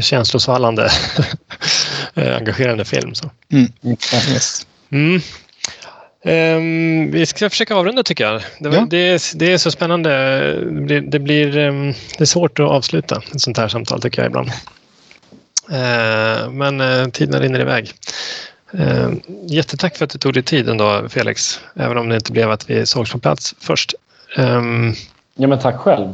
[0.00, 0.90] känslosvallande,
[2.18, 3.14] uh, engagerande film.
[3.14, 3.30] Så.
[3.52, 3.96] Mm.
[4.12, 4.66] Yes.
[4.90, 5.20] Mm.
[6.24, 8.42] Um, vi ska försöka avrunda tycker jag.
[8.58, 8.86] Det, ja.
[8.90, 10.10] det, är, det är så spännande.
[10.64, 14.22] Det blir, det, blir, um, det är svårt att avsluta ett sånt här samtal tycker
[14.22, 14.50] jag ibland.
[15.70, 17.92] Uh, men uh, tiden rinner iväg.
[18.74, 19.12] Uh,
[19.46, 21.60] jättetack för att du tog dig tid ändå Felix.
[21.74, 23.94] Även om det inte blev att vi sågs på plats först.
[24.36, 24.94] Um,
[25.34, 26.12] ja men tack själv.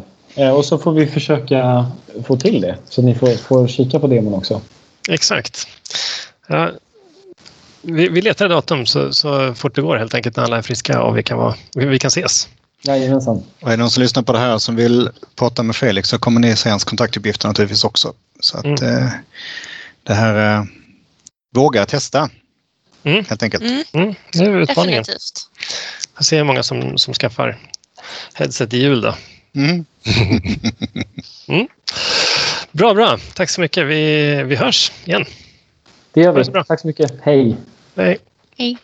[0.56, 1.86] Och så får vi försöka
[2.24, 2.76] få till det.
[2.88, 4.60] Så ni får, får kika på demon också.
[5.08, 5.68] Exakt.
[6.46, 6.70] Ja,
[7.82, 11.02] vi, vi letar datum så, så fort det går helt enkelt när alla är friska
[11.02, 12.48] och vi kan, vara, vi, vi kan ses.
[12.82, 13.42] Jajamensan.
[13.60, 16.18] Och är det någon som lyssnar på det här som vill prata med Felix så
[16.18, 18.12] kommer ni se hans kontaktuppgifter naturligtvis också.
[18.40, 19.04] Så att mm.
[19.04, 19.10] eh,
[20.02, 20.58] det här...
[20.58, 20.64] Eh,
[21.54, 22.30] våga testa.
[23.02, 23.24] Mm.
[23.24, 23.62] Helt enkelt.
[23.62, 23.84] Mm.
[23.92, 24.14] Mm.
[24.32, 25.02] Det är utmaningen.
[25.02, 25.48] Definitivt.
[26.16, 27.58] Jag ser många som, som skaffar
[28.34, 29.14] headset i jul då.
[29.54, 29.84] Mm.
[31.48, 31.68] mm.
[32.72, 33.18] Bra, bra.
[33.34, 33.86] Tack så mycket.
[33.86, 35.24] Vi, vi hörs igen.
[36.12, 36.64] Det gör vi.
[36.64, 37.12] Tack så mycket.
[37.22, 37.56] Hej.
[37.96, 38.18] Hej.
[38.58, 38.78] Hej.